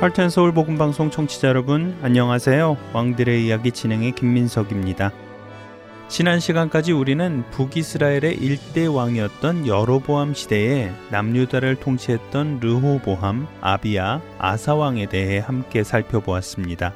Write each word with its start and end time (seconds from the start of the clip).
할텐 0.00 0.30
서울 0.30 0.52
복음 0.52 0.78
방송 0.78 1.10
청취자 1.10 1.48
여러분 1.48 1.98
안녕하세요. 2.02 2.76
왕들의 2.92 3.44
이야기 3.44 3.72
진행의 3.72 4.12
김민석입니다. 4.12 5.10
지난 6.06 6.38
시간까지 6.38 6.92
우리는 6.92 7.42
북이스라엘의 7.50 8.36
일대 8.36 8.86
왕이었던 8.86 9.66
여로보암 9.66 10.34
시대에 10.34 10.92
남유다를 11.10 11.74
통치했던 11.80 12.60
르호보함, 12.60 13.48
아비야, 13.60 14.22
아사 14.38 14.76
왕에 14.76 15.06
대해 15.06 15.40
함께 15.40 15.82
살펴보았습니다. 15.82 16.94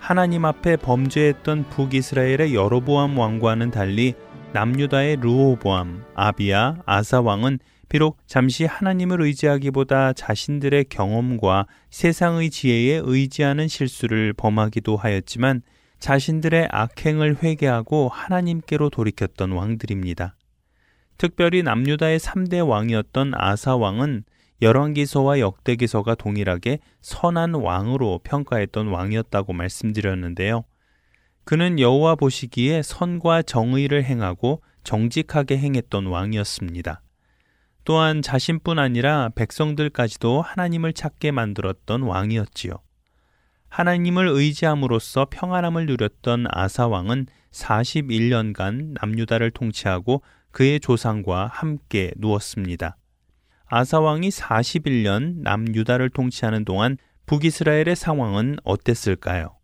하나님 0.00 0.44
앞에 0.44 0.78
범죄했던 0.78 1.66
북이스라엘의 1.70 2.52
여로보암 2.52 3.16
왕과는 3.16 3.70
달리 3.70 4.14
남유다의 4.52 5.18
르호보암, 5.20 6.02
아비야, 6.16 6.78
아사 6.84 7.20
왕은 7.20 7.60
비록 7.92 8.16
잠시 8.26 8.64
하나님을 8.64 9.20
의지하기보다 9.20 10.14
자신들의 10.14 10.86
경험과 10.88 11.66
세상의 11.90 12.48
지혜에 12.48 13.02
의지하는 13.04 13.68
실수를 13.68 14.32
범하기도 14.32 14.96
하였지만 14.96 15.60
자신들의 15.98 16.68
악행을 16.70 17.42
회개하고 17.42 18.08
하나님께로 18.08 18.88
돌이켰던 18.88 19.52
왕들입니다. 19.52 20.36
특별히 21.18 21.62
남유다의 21.62 22.18
3대 22.18 22.66
왕이었던 22.66 23.32
아사 23.34 23.76
왕은 23.76 24.24
열왕기서와 24.62 25.40
역대기서가 25.40 26.14
동일하게 26.14 26.78
선한 27.02 27.52
왕으로 27.52 28.20
평가했던 28.24 28.86
왕이었다고 28.86 29.52
말씀드렸는데요. 29.52 30.64
그는 31.44 31.78
여호와 31.78 32.14
보시기에 32.14 32.80
선과 32.80 33.42
정의를 33.42 34.02
행하고 34.04 34.62
정직하게 34.82 35.58
행했던 35.58 36.06
왕이었습니다. 36.06 37.02
또한 37.84 38.22
자신뿐 38.22 38.78
아니라 38.78 39.30
백성들까지도 39.34 40.42
하나님을 40.42 40.92
찾게 40.92 41.32
만들었던 41.32 42.02
왕이었지요. 42.02 42.74
하나님을 43.68 44.28
의지함으로써 44.28 45.26
평안함을 45.30 45.86
누렸던 45.86 46.46
아사 46.50 46.86
왕은 46.86 47.26
41년간 47.50 48.98
남유다를 49.00 49.50
통치하고 49.50 50.22
그의 50.50 50.78
조상과 50.78 51.48
함께 51.52 52.12
누웠습니다. 52.16 52.96
아사 53.66 54.00
왕이 54.00 54.28
41년 54.28 55.40
남유다를 55.40 56.10
통치하는 56.10 56.64
동안 56.64 56.98
북이스라엘의 57.26 57.96
상황은 57.96 58.56
어땠을까요? 58.62 59.56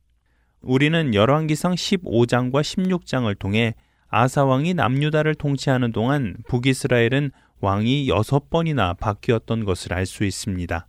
우리는 0.62 1.14
열왕기상 1.14 1.74
15장과 1.74 2.62
16장을 2.62 3.38
통해 3.38 3.74
아사 4.08 4.44
왕이 4.44 4.72
남유다를 4.74 5.34
통치하는 5.34 5.92
동안 5.92 6.36
북이스라엘은 6.48 7.30
왕이 7.60 8.08
여섯 8.08 8.50
번이나 8.50 8.94
바뀌었던 8.94 9.64
것을 9.64 9.92
알 9.94 10.06
수 10.06 10.24
있습니다. 10.24 10.86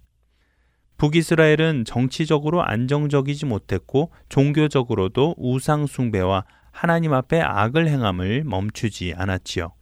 북이스라엘은 0.97 1.85
정치적으로 1.85 2.62
안정적이지 2.63 3.46
못했고 3.46 4.12
종교적으로도 4.28 5.35
우상숭배와 5.38 6.44
하나님 6.72 7.13
앞에 7.13 7.41
악을 7.41 7.88
행함을 7.88 8.44
멈추지 8.44 9.13
않았지요. 9.16 9.74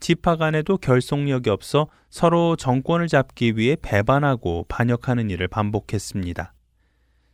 지파 0.00 0.36
간에도 0.36 0.76
결속력이 0.76 1.50
없어 1.50 1.88
서로 2.10 2.56
정권을 2.56 3.08
잡기 3.08 3.56
위해 3.56 3.76
배반하고 3.80 4.66
반역하는 4.68 5.30
일을 5.30 5.48
반복했습니다. 5.48 6.52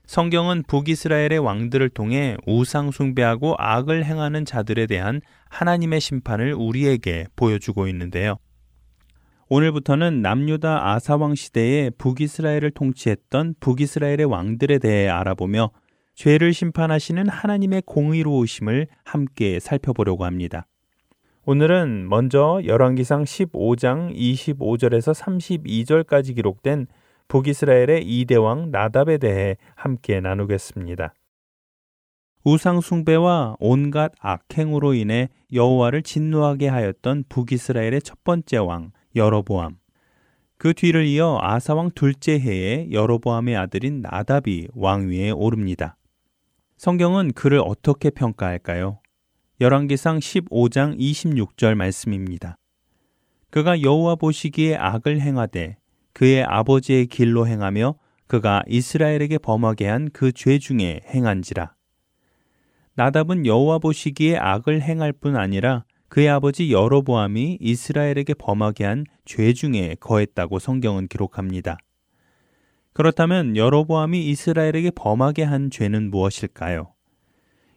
성경은 0.06 0.64
북이스라엘의 0.66 1.38
왕들을 1.38 1.88
통해 1.90 2.36
우상 2.46 2.90
숭배하고 2.90 3.54
악을 3.58 4.04
행하는 4.04 4.44
자들에 4.44 4.86
대한 4.86 5.20
하나님의 5.48 6.00
심판을 6.00 6.54
우리에게 6.54 7.26
보여주고 7.36 7.88
있는데요. 7.88 8.36
오늘부터는 9.48 10.22
남유다 10.22 10.94
아사왕 10.94 11.34
시대에 11.34 11.90
북이스라엘을 11.90 12.70
통치했던 12.70 13.56
북이스라엘의 13.60 14.24
왕들에 14.24 14.78
대해 14.78 15.08
알아보며 15.08 15.70
죄를 16.14 16.54
심판하시는 16.54 17.28
하나님의 17.28 17.82
공의로우심을 17.84 18.86
함께 19.04 19.60
살펴보려고 19.60 20.24
합니다. 20.24 20.66
오늘은 21.44 22.08
먼저 22.08 22.62
열왕기상 22.64 23.24
15장 23.24 24.16
25절에서 24.16 25.12
32절까지 25.12 26.36
기록된 26.36 26.86
북이스라엘의 27.28 28.02
이대왕 28.02 28.70
나답에 28.70 29.18
대해 29.18 29.56
함께 29.74 30.20
나누겠습니다. 30.20 31.12
우상 32.44 32.80
숭배와 32.80 33.56
온갖 33.58 34.12
악행으로 34.20 34.94
인해 34.94 35.28
여호와를 35.52 36.02
진노하게 36.02 36.68
하였던 36.68 37.24
북이스라엘의 37.28 38.02
첫 38.02 38.22
번째 38.24 38.58
왕 38.58 38.92
여로보암. 39.14 39.76
그 40.56 40.72
뒤를 40.72 41.06
이어 41.06 41.38
아사왕 41.42 41.90
둘째 41.94 42.38
해에 42.38 42.88
여로보암의 42.90 43.56
아들인 43.56 44.00
나답이 44.00 44.68
왕위에 44.74 45.30
오릅니다. 45.30 45.96
성경은 46.76 47.32
그를 47.32 47.60
어떻게 47.64 48.10
평가할까요? 48.10 49.00
열왕기상 49.60 50.18
15장 50.18 50.98
26절 50.98 51.74
말씀입니다. 51.74 52.56
그가 53.50 53.82
여호와 53.82 54.16
보시기에 54.16 54.76
악을 54.76 55.20
행하되 55.20 55.76
그의 56.12 56.42
아버지의 56.44 57.06
길로 57.06 57.46
행하며 57.46 57.94
그가 58.26 58.62
이스라엘에게 58.66 59.38
범하게 59.38 59.86
한 59.86 60.08
그 60.12 60.32
죄 60.32 60.58
중에 60.58 61.00
행한지라. 61.08 61.74
나답은 62.94 63.46
여호와 63.46 63.78
보시기에 63.78 64.36
악을 64.38 64.80
행할 64.82 65.12
뿐 65.12 65.36
아니라 65.36 65.84
그의 66.14 66.28
아버지 66.28 66.70
여로보암이 66.70 67.58
이스라엘에게 67.60 68.34
범하게 68.34 68.84
한 68.84 69.04
죄 69.24 69.52
중에 69.52 69.96
거했다고 69.98 70.60
성경은 70.60 71.08
기록합니다. 71.08 71.76
그렇다면 72.92 73.56
여로보암이 73.56 74.24
이스라엘에게 74.28 74.92
범하게 74.92 75.42
한 75.42 75.70
죄는 75.70 76.12
무엇일까요? 76.12 76.92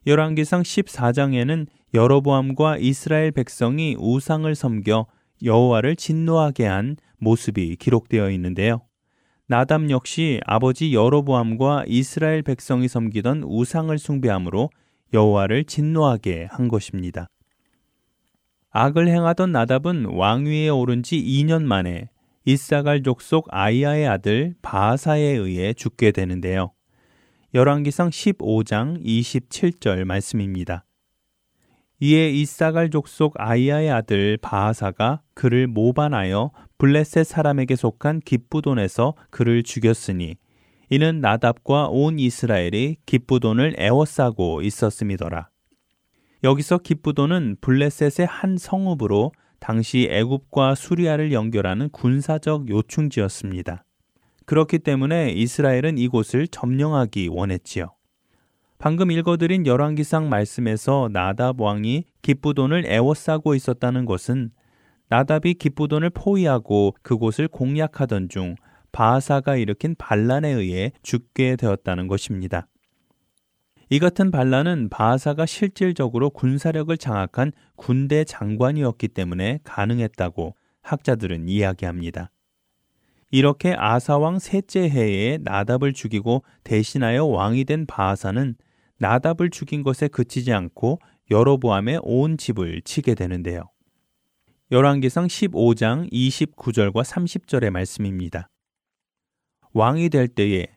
열왕기상 0.05 0.61
14장에는 0.61 1.65
여로보암과 1.95 2.77
이스라엘 2.77 3.31
백성이 3.31 3.95
우상을 3.97 4.53
섬겨 4.53 5.07
여호와를 5.43 5.95
진노하게 5.95 6.67
한 6.67 6.95
모습이 7.17 7.77
기록되어 7.77 8.29
있는데요. 8.29 8.81
나담 9.47 9.89
역시 9.89 10.41
아버지 10.45 10.93
여로보암과 10.93 11.85
이스라엘 11.87 12.43
백성이 12.43 12.87
섬기던 12.87 13.41
우상을 13.47 13.97
숭배함으로 13.97 14.69
여호와를 15.12 15.63
진노하게 15.63 16.50
한 16.51 16.67
것입니다. 16.67 17.29
악을 18.71 19.07
행하던 19.07 19.51
나답은 19.51 20.05
왕위에 20.05 20.69
오른 20.69 21.03
지 21.03 21.21
2년 21.21 21.63
만에 21.63 22.09
이사갈 22.45 23.03
족속 23.03 23.47
아이야의 23.49 24.07
아들 24.07 24.55
바하사에 24.61 25.21
의해 25.21 25.73
죽게 25.73 26.11
되는데요. 26.11 26.71
열왕기상 27.53 28.09
15장 28.09 29.03
27절 29.03 30.03
말씀입니다. 30.03 30.85
이에 31.99 32.29
이사갈 32.29 32.89
족속 32.89 33.33
아이야의 33.37 33.89
아들 33.89 34.37
바하사가 34.37 35.21
그를 35.33 35.67
모반하여 35.67 36.51
블레셋 36.77 37.25
사람에게 37.25 37.75
속한 37.75 38.19
기쁘돈에서 38.19 39.15
그를 39.29 39.63
죽였으니 39.63 40.35
이는 40.89 41.19
나답과 41.19 41.87
온 41.87 42.19
이스라엘이 42.19 42.97
기쁘돈을 43.05 43.75
애워싸고 43.79 44.61
있었음이더라. 44.61 45.49
여기서 46.44 46.80
기쁘도는 46.80 47.57
블레셋의 47.62 48.28
한 48.28 48.57
성읍으로 48.57 49.31
당시 49.60 50.07
애굽과 50.10 50.75
수리아를 50.75 51.31
연결하는 51.31 51.89
군사적 51.89 52.69
요충지였습니다. 52.69 53.84
그렇기 54.45 54.80
때문에 54.80 55.31
이스라엘은 55.31 55.98
이곳을 55.98 56.48
점령하기 56.48 57.30
원했지요. 57.30 57.92
방금 58.78 59.10
읽어드린 59.12 59.66
열왕기상 59.66 60.30
말씀에서 60.30 61.10
나답 61.12 61.60
왕이 61.60 62.06
기쁘돈을 62.22 62.86
애워싸고 62.86 63.56
있었다는 63.56 64.06
것은 64.06 64.51
나답이 65.10 65.56
기쁘돈을 65.56 66.12
포위하고 66.12 66.94
그곳을 67.01 67.48
공략하던 67.48 68.30
중 68.30 68.56
바하사가 68.92 69.56
일으킨 69.56 69.95
반란에 69.98 70.50
의해 70.50 70.92
죽게 71.01 71.56
되었다는 71.56 72.07
것입니다. 72.07 72.68
이 73.89 74.00
같은 74.00 74.31
반란은 74.31 74.89
바사가 74.89 75.45
실질적으로 75.45 76.30
군사력을 76.30 76.95
장악한 76.98 77.54
군대 77.78 78.25
장관이었기 78.25 79.07
때문에 79.07 79.60
가능했다고 79.63 80.56
학자들은 80.81 81.48
이야기합니다. 81.48 82.30
이렇게 83.31 83.74
아사왕 83.78 84.39
셋째 84.39 84.89
해에 84.89 85.38
나답을 85.42 85.94
죽이고 85.94 86.44
대신하여 86.63 87.25
왕이 87.25 87.63
된 87.66 87.86
바하사는 87.86 88.56
나답을 89.00 89.50
죽인 89.50 89.84
것에 89.84 90.07
그치지 90.07 90.51
않고 90.51 91.00
여로보암의 91.31 92.00
온 92.04 92.38
집을 92.38 92.81
치게 92.84 93.16
되는데요. 93.16 93.69
열왕기상 94.72 95.28
15장 95.28 96.12
29절과 96.12 97.04
30절의 97.04 97.69
말씀입니다. 97.69 98.50
왕이 99.74 100.10
될 100.10 100.28
때에 100.28 100.68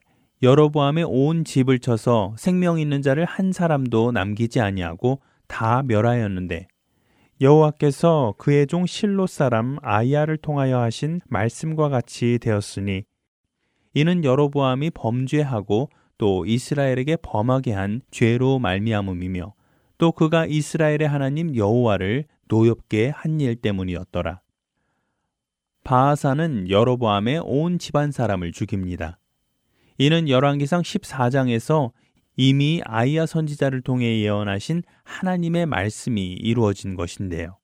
여로보암의 0.43 1.05
온 1.07 1.45
집을 1.45 1.79
쳐서 1.79 2.33
생명 2.37 2.79
있는 2.79 3.01
자를 3.01 3.25
한 3.25 3.51
사람도 3.51 4.11
남기지 4.11 4.59
아니하고 4.59 5.21
다 5.47 5.83
멸하였는데 5.83 6.67
여호와께서 7.41 8.35
그의 8.37 8.65
종 8.67 8.85
실로 8.85 9.27
사람 9.27 9.77
아이야를 9.81 10.37
통하여 10.37 10.79
하신 10.79 11.21
말씀과 11.27 11.89
같이 11.89 12.39
되었으니 12.39 13.03
이는 13.93 14.23
여로보암이 14.23 14.91
범죄하고 14.91 15.89
또 16.17 16.45
이스라엘에게 16.45 17.17
범하게 17.17 17.73
한 17.73 18.01
죄로 18.11 18.59
말미암음이며 18.59 19.53
또 19.97 20.11
그가 20.11 20.45
이스라엘의 20.45 21.07
하나님 21.07 21.55
여호와를 21.55 22.25
노엽게 22.47 23.09
한 23.09 23.39
일 23.39 23.55
때문이었더라. 23.55 24.41
바하사는 25.83 26.69
여로보암의 26.69 27.41
온 27.43 27.79
집안 27.79 28.11
사람을 28.11 28.51
죽입니다. 28.51 29.17
이는 30.01 30.27
열왕기상 30.27 30.81
14장에서 30.81 31.91
이미 32.35 32.81
아이야 32.85 33.27
선지자를 33.27 33.83
통해 33.83 34.19
예언하신 34.21 34.81
하나님의 35.03 35.67
말씀이 35.67 36.23
이루어진 36.23 36.95
것인데요. 36.95 37.59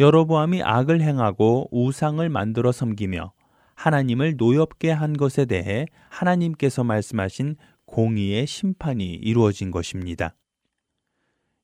여로보암이 0.00 0.62
악을 0.62 1.02
행하고 1.02 1.68
우상을 1.70 2.26
만들어 2.30 2.72
섬기며 2.72 3.34
하나님을 3.74 4.36
노엽게 4.38 4.90
한 4.90 5.12
것에 5.12 5.44
대해 5.44 5.84
하나님께서 6.08 6.82
말씀하신 6.82 7.56
공의의 7.84 8.46
심판이 8.46 9.04
이루어진 9.04 9.70
것입니다. 9.70 10.34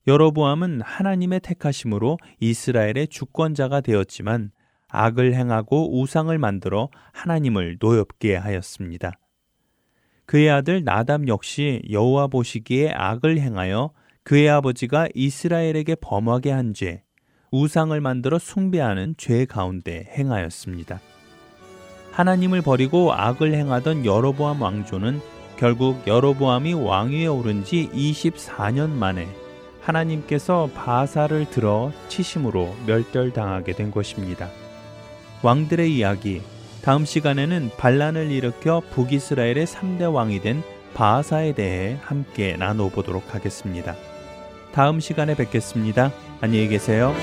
여로보암은 0.06 0.82
하나님의 0.82 1.40
택하심으로 1.40 2.18
이스라엘의 2.38 3.08
주권자가 3.08 3.80
되었지만 3.80 4.50
악을 4.88 5.32
행하고 5.32 5.98
우상을 5.98 6.36
만들어 6.36 6.90
하나님을 7.14 7.78
노엽게 7.80 8.36
하였습니다. 8.36 9.12
그의 10.30 10.48
아들 10.48 10.84
나담 10.84 11.26
역시 11.26 11.82
여호와 11.90 12.28
보시기에 12.28 12.92
악을 12.94 13.40
행하여 13.40 13.90
그의 14.22 14.48
아버지가 14.48 15.08
이스라엘에게 15.12 15.96
범하게 15.96 16.52
한 16.52 16.72
죄, 16.72 17.02
우상을 17.50 18.00
만들어 18.00 18.38
숭배하는 18.38 19.16
죄 19.18 19.44
가운데 19.44 20.08
행하였습니다. 20.16 21.00
하나님을 22.12 22.62
버리고 22.62 23.12
악을 23.12 23.54
행하던 23.54 24.06
여로보암 24.06 24.62
왕조는 24.62 25.20
결국 25.56 26.06
여로보암이 26.06 26.74
왕위에 26.74 27.26
오른 27.26 27.64
지 27.64 27.90
24년 27.92 28.90
만에 28.90 29.26
하나님께서 29.80 30.70
바사를 30.76 31.50
들어 31.50 31.90
치심으로 32.06 32.72
멸절당하게 32.86 33.72
된 33.72 33.90
것입니다. 33.90 34.48
왕들의 35.42 35.92
이야기 35.92 36.40
다음 36.82 37.04
시간에는 37.04 37.70
반란을 37.76 38.30
일으켜 38.30 38.82
북이스라엘의 38.90 39.66
3대 39.66 40.12
왕이 40.12 40.40
된 40.40 40.62
바하사에 40.94 41.52
대해 41.52 41.98
함께 42.02 42.56
나눠보도록 42.56 43.34
하겠습니다. 43.34 43.94
다음 44.72 45.00
시간에 45.00 45.34
뵙겠습니다. 45.34 46.12
안녕히 46.40 46.68
계세요. 46.68 47.14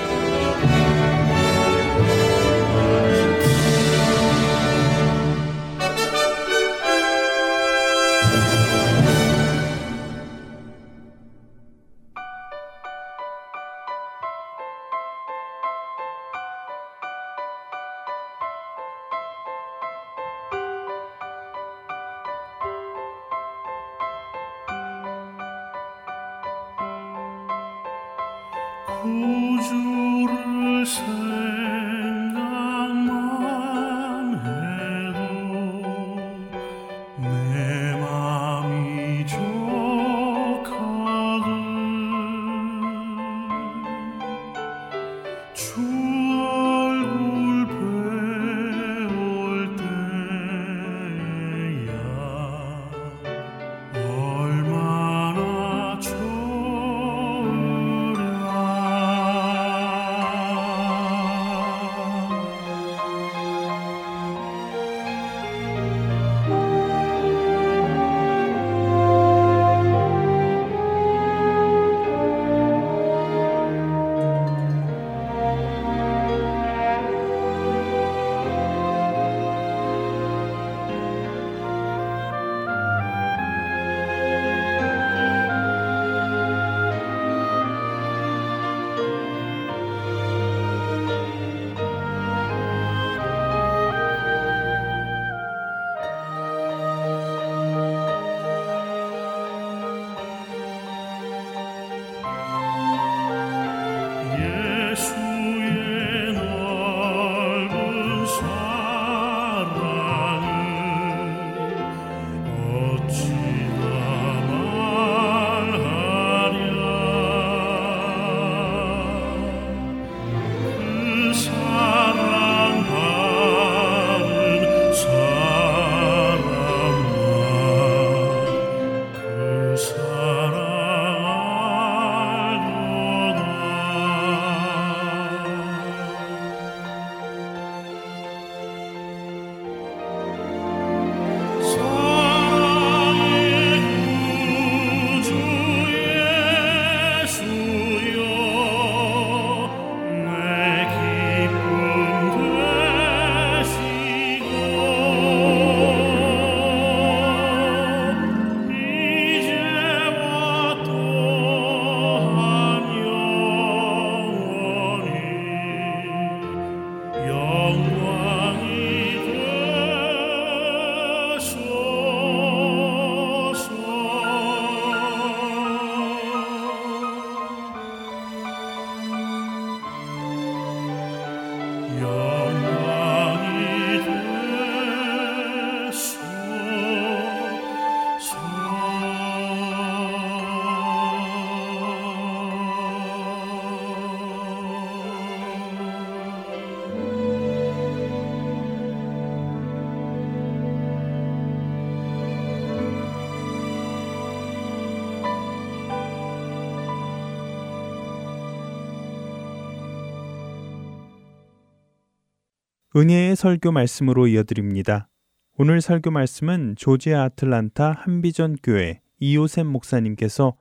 은혜의 212.98 213.36
설교 213.36 213.70
말씀으로 213.70 214.26
이어드립니다. 214.26 215.08
오늘 215.56 215.80
설교 215.80 216.10
말씀은 216.10 216.74
조지아 216.76 217.22
아틀란타 217.26 217.92
한비전 217.92 218.56
교회 218.60 219.02
이호셉 219.20 219.66
목사님께서 219.66 220.56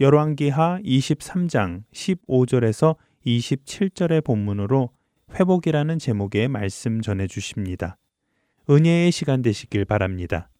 열왕기하 0.00 0.80
23장 0.82 1.84
15절에서 1.94 2.96
27절의 3.24 4.24
본문으로 4.24 4.90
회복이라는 5.38 6.00
제목의 6.00 6.48
말씀 6.48 7.02
전해 7.02 7.28
주십니다. 7.28 7.96
은혜의 8.68 9.12
시간 9.12 9.42
되시길 9.42 9.84
바랍니다. 9.84 10.50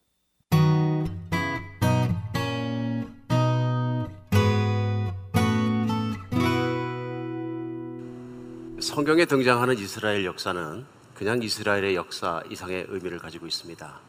성경에 8.78 9.24
등장하는 9.24 9.76
이스라엘 9.76 10.24
역사는 10.24 10.95
그냥 11.16 11.42
이스라엘의 11.42 11.96
역사 11.96 12.42
이상의 12.50 12.86
의미를 12.88 13.18
가지고 13.18 13.46
있습니다. 13.46 14.00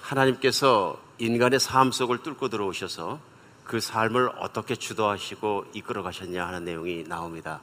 하나님께서 0.00 1.00
인간의 1.18 1.60
삶 1.60 1.92
속을 1.92 2.24
뚫고 2.24 2.48
들어오셔서 2.48 3.20
그 3.64 3.78
삶을 3.78 4.30
어떻게 4.38 4.74
주도하시고 4.74 5.66
이끌어 5.72 6.02
가셨냐 6.02 6.44
하는 6.44 6.64
내용이 6.64 7.04
나옵니다. 7.06 7.60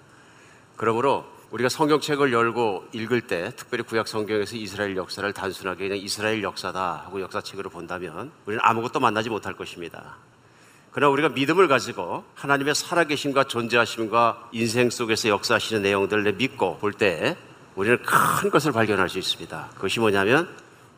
그러므로 0.78 1.26
우리가 1.52 1.68
성경책을 1.68 2.32
열고 2.32 2.88
읽을 2.94 3.22
때 3.22 3.52
특별히 3.58 3.84
구약 3.84 4.08
성경에서 4.08 4.56
이스라엘 4.56 4.96
역사를 4.96 5.32
단순하게 5.34 5.90
그냥 5.90 5.98
이스라엘 6.02 6.42
역사다 6.42 7.04
하고 7.06 7.20
역사책으로 7.20 7.70
본다면 7.70 8.32
우리는 8.46 8.62
아무것도 8.64 9.02
만나지 9.02 9.30
못할 9.30 9.56
것입니다. 9.56 10.16
그러나 10.92 11.12
우리가 11.12 11.30
믿음을 11.30 11.68
가지고 11.68 12.24
하나님의 12.36 12.76
살아계심과 12.76 13.44
존재하심과 13.46 14.50
인생 14.54 14.90
속에서 14.90 15.28
역사하시는 15.28 15.82
내용들을 15.82 16.32
믿고 16.34 16.78
볼 16.78 16.94
때 16.94 17.36
우리는 17.80 17.98
큰 18.04 18.50
것을 18.50 18.74
발견할 18.74 19.08
수 19.08 19.20
있습니다. 19.20 19.70
그것이 19.76 20.02
뭐냐면 20.02 20.50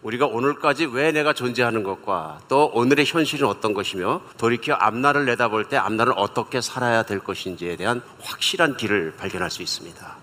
우리가 0.01 0.25
오늘까지 0.25 0.87
왜 0.87 1.11
내가 1.11 1.31
존재하는 1.31 1.83
것과 1.83 2.39
또 2.47 2.71
오늘의 2.73 3.05
현실은 3.05 3.47
어떤 3.47 3.75
것이며 3.75 4.19
돌이켜 4.39 4.73
앞날을 4.73 5.25
내다볼 5.25 5.65
때 5.65 5.77
앞날을 5.77 6.13
어떻게 6.17 6.59
살아야 6.59 7.03
될 7.03 7.19
것인지에 7.19 7.75
대한 7.75 8.01
확실한 8.23 8.77
길을 8.77 9.13
발견할 9.15 9.51
수 9.51 9.61
있습니다. 9.61 10.17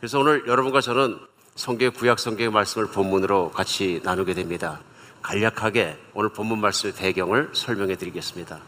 그래서 0.00 0.18
오늘 0.18 0.48
여러분과 0.48 0.80
저는 0.80 1.16
성경 1.54 1.92
구약 1.92 2.18
성경의 2.18 2.50
말씀을 2.50 2.88
본문으로 2.88 3.52
같이 3.52 4.00
나누게 4.02 4.34
됩니다. 4.34 4.80
간략하게 5.22 5.96
오늘 6.12 6.30
본문 6.30 6.60
말씀의 6.60 6.94
배경을 6.96 7.50
설명해 7.52 7.94
드리겠습니다. 7.94 8.58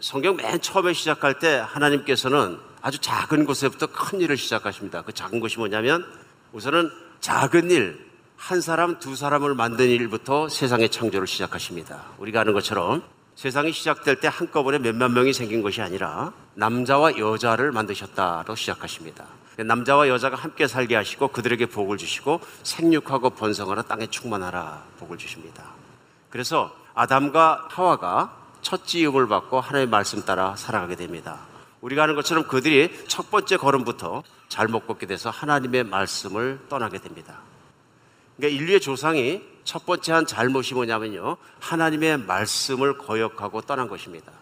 성경 0.00 0.36
맨 0.36 0.58
처음에 0.58 0.94
시작할 0.94 1.38
때 1.38 1.62
하나님께서는 1.66 2.60
아주 2.80 2.98
작은 2.98 3.44
곳에부터 3.44 3.86
큰 3.86 4.20
일을 4.20 4.36
시작하십니다. 4.36 5.02
그 5.02 5.12
작은 5.12 5.40
것이 5.40 5.58
뭐냐면 5.58 6.04
우선은 6.52 6.90
작은 7.20 7.70
일, 7.70 8.08
한 8.36 8.60
사람, 8.60 8.98
두 9.00 9.16
사람을 9.16 9.54
만든 9.54 9.88
일부터 9.88 10.48
세상의 10.48 10.90
창조를 10.90 11.26
시작하십니다. 11.26 12.04
우리가 12.18 12.40
아는 12.40 12.52
것처럼 12.52 13.02
세상이 13.34 13.72
시작될 13.72 14.20
때 14.20 14.28
한꺼번에 14.30 14.78
몇몇 14.78 15.08
명이 15.10 15.32
생긴 15.32 15.62
것이 15.62 15.80
아니라 15.80 16.32
남자와 16.54 17.18
여자를 17.18 17.72
만드셨다로 17.72 18.54
시작하십니다. 18.54 19.26
남자와 19.56 20.08
여자가 20.08 20.36
함께 20.36 20.68
살게 20.68 20.94
하시고 20.94 21.28
그들에게 21.28 21.66
복을 21.66 21.98
주시고 21.98 22.40
생육하고 22.62 23.30
번성하라 23.30 23.82
땅에 23.82 24.06
충만하라 24.06 24.84
복을 25.00 25.18
주십니다. 25.18 25.64
그래서 26.30 26.74
아담과 26.94 27.68
하와가 27.70 28.36
첫 28.62 28.86
지음을 28.86 29.28
받고 29.28 29.60
하나님의 29.60 29.90
말씀 29.90 30.24
따라 30.24 30.54
살아가게 30.56 30.96
됩니다. 30.96 31.38
우리가 31.80 32.04
아는 32.04 32.14
것처럼 32.14 32.48
그들이 32.48 32.90
첫 33.06 33.30
번째 33.30 33.56
걸음부터 33.56 34.22
잘못 34.48 34.86
걷게 34.86 35.06
돼서 35.06 35.30
하나님의 35.30 35.84
말씀을 35.84 36.60
떠나게 36.68 36.98
됩니다. 36.98 37.40
그러니까 38.36 38.60
인류의 38.60 38.80
조상이 38.80 39.42
첫 39.64 39.84
번째 39.84 40.12
한 40.12 40.26
잘못이 40.26 40.74
뭐냐면요. 40.74 41.36
하나님의 41.60 42.18
말씀을 42.18 42.98
거역하고 42.98 43.62
떠난 43.62 43.88
것입니다. 43.88 44.32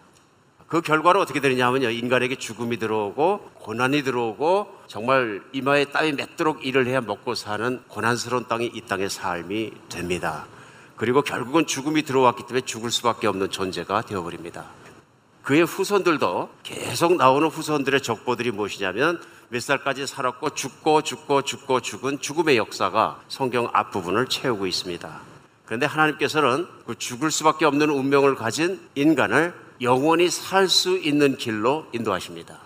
그 0.68 0.80
결과로 0.80 1.20
어떻게 1.20 1.40
되느냐면요. 1.40 1.90
인간에게 1.90 2.36
죽음이 2.36 2.78
들어오고 2.78 3.52
고난이 3.54 4.02
들어오고 4.02 4.82
정말 4.86 5.42
이마에 5.52 5.86
땀이 5.86 6.12
맺도록 6.12 6.66
일을 6.66 6.86
해야 6.86 7.00
먹고 7.00 7.34
사는 7.34 7.82
고난스러운 7.88 8.48
땅이 8.48 8.66
이 8.74 8.80
땅의 8.82 9.10
삶이 9.10 9.72
됩니다. 9.88 10.46
그리고 10.96 11.22
결국은 11.22 11.66
죽음이 11.66 12.02
들어왔기 12.02 12.46
때문에 12.46 12.64
죽을 12.64 12.90
수밖에 12.90 13.26
없는 13.26 13.50
존재가 13.50 14.02
되어버립니다. 14.02 14.64
그의 15.46 15.62
후손들도 15.62 16.50
계속 16.64 17.14
나오는 17.14 17.46
후손들의 17.46 18.02
적보들이 18.02 18.50
무엇이냐면 18.50 19.22
몇 19.48 19.62
살까지 19.62 20.04
살았고 20.08 20.50
죽고 20.50 21.02
죽고 21.02 21.42
죽고 21.42 21.82
죽은 21.82 22.20
죽음의 22.20 22.56
역사가 22.56 23.20
성경 23.28 23.70
앞부분을 23.72 24.26
채우고 24.26 24.66
있습니다. 24.66 25.20
그런데 25.64 25.86
하나님께서는 25.86 26.66
그 26.84 26.98
죽을 26.98 27.30
수밖에 27.30 27.64
없는 27.64 27.90
운명을 27.90 28.34
가진 28.34 28.80
인간을 28.96 29.54
영원히 29.82 30.30
살 30.30 30.68
수 30.68 30.98
있는 30.98 31.36
길로 31.36 31.86
인도하십니다. 31.92 32.58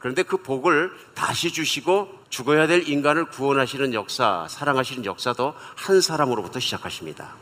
그런데 0.00 0.24
그 0.24 0.38
복을 0.38 0.90
다시 1.14 1.52
주시고 1.52 2.08
죽어야 2.30 2.66
될 2.66 2.88
인간을 2.88 3.26
구원하시는 3.26 3.94
역사, 3.94 4.44
사랑하시는 4.50 5.04
역사도 5.04 5.54
한 5.76 6.00
사람으로부터 6.00 6.58
시작하십니다. 6.58 7.36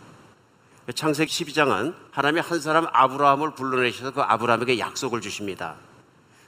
창세기 0.94 1.30
12장은 1.30 1.94
하나님이 2.12 2.40
한 2.40 2.60
사람 2.60 2.86
아브라함을 2.92 3.54
불러내셔서 3.54 4.12
그 4.12 4.20
아브라함에게 4.22 4.78
약속을 4.78 5.20
주십니다. 5.20 5.76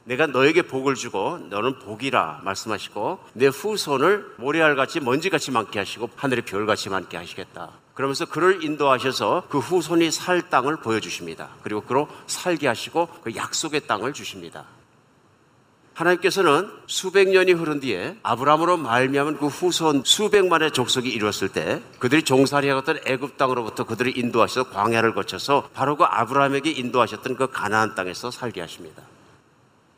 내가 0.05 0.27
너에게 0.27 0.63
복을 0.63 0.95
주고 0.95 1.39
너는 1.51 1.81
복이라 1.81 2.41
말씀하시고 2.45 3.19
내 3.35 3.49
후손을 3.49 4.35
모래알같이 4.39 5.01
먼지같이 5.01 5.51
많게 5.51 5.79
하시고 5.79 6.11
하늘의 6.17 6.45
별같이 6.45 6.89
많게 6.89 7.17
하시겠다. 7.17 7.73
그러면서 7.95 8.25
그를 8.25 8.65
인도하셔서 8.65 9.45
그 9.51 9.59
후손이 9.59 10.11
살 10.13 10.49
땅을 10.49 10.77
보여주십니다. 10.77 11.51
그리고 11.63 11.83
그로 11.83 12.09
살게 12.27 12.69
하시고 12.69 13.09
그 13.23 13.35
약속의 13.35 13.87
땅을 13.87 14.13
주십니다. 14.13 14.65
하나님께서는 15.99 16.71
수백 16.87 17.29
년이 17.29 17.53
흐른 17.53 17.81
뒤에 17.81 18.17
아브라함으로 18.23 18.77
말미암은 18.77 19.39
그 19.39 19.49
후손 19.49 20.03
수백만의 20.05 20.71
족속이 20.71 21.09
이루었을 21.09 21.49
때 21.49 21.83
그들이 21.99 22.23
종살이하던 22.23 23.01
애굽 23.05 23.37
땅으로부터 23.37 23.85
그들을 23.85 24.17
인도하셔서 24.17 24.71
광야를 24.71 25.15
거쳐서 25.15 25.69
바로 25.75 25.97
그 25.97 26.05
아브라함에게 26.05 26.71
인도하셨던 26.71 27.37
그 27.37 27.51
가나안 27.51 27.97
땅에서 27.97 28.31
살게 28.31 28.61
하십니다. 28.61 29.03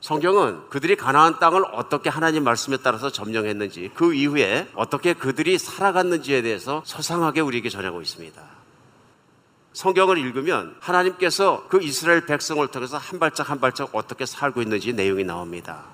성경은 0.01 0.71
그들이 0.71 0.97
가나안 0.97 1.39
땅을 1.39 1.63
어떻게 1.73 2.09
하나님 2.09 2.45
말씀에 2.45 2.79
따라서 2.83 3.13
점령했는지 3.13 3.91
그 3.95 4.15
이후에 4.15 4.69
어떻게 4.75 5.13
그들이 5.13 5.59
살아갔는지에 5.59 6.41
대해서 6.41 6.83
소상하게 6.87 7.43
우리에게 7.43 7.69
전하고 7.69 8.01
있습니다. 8.01 8.60
성경을 9.73 10.19
읽으면 10.19 10.77
하나님께서 10.81 11.67
그 11.69 11.83
이스라엘 11.83 12.27
백성을 12.27 12.67
통해서 12.69 12.99
한 12.99 13.19
발짝 13.19 13.51
한 13.51 13.61
발짝 13.61 13.91
어떻게 13.93 14.27
살고 14.27 14.63
있는지 14.63 14.93
내용이 14.93 15.25
나옵니다. 15.25 15.85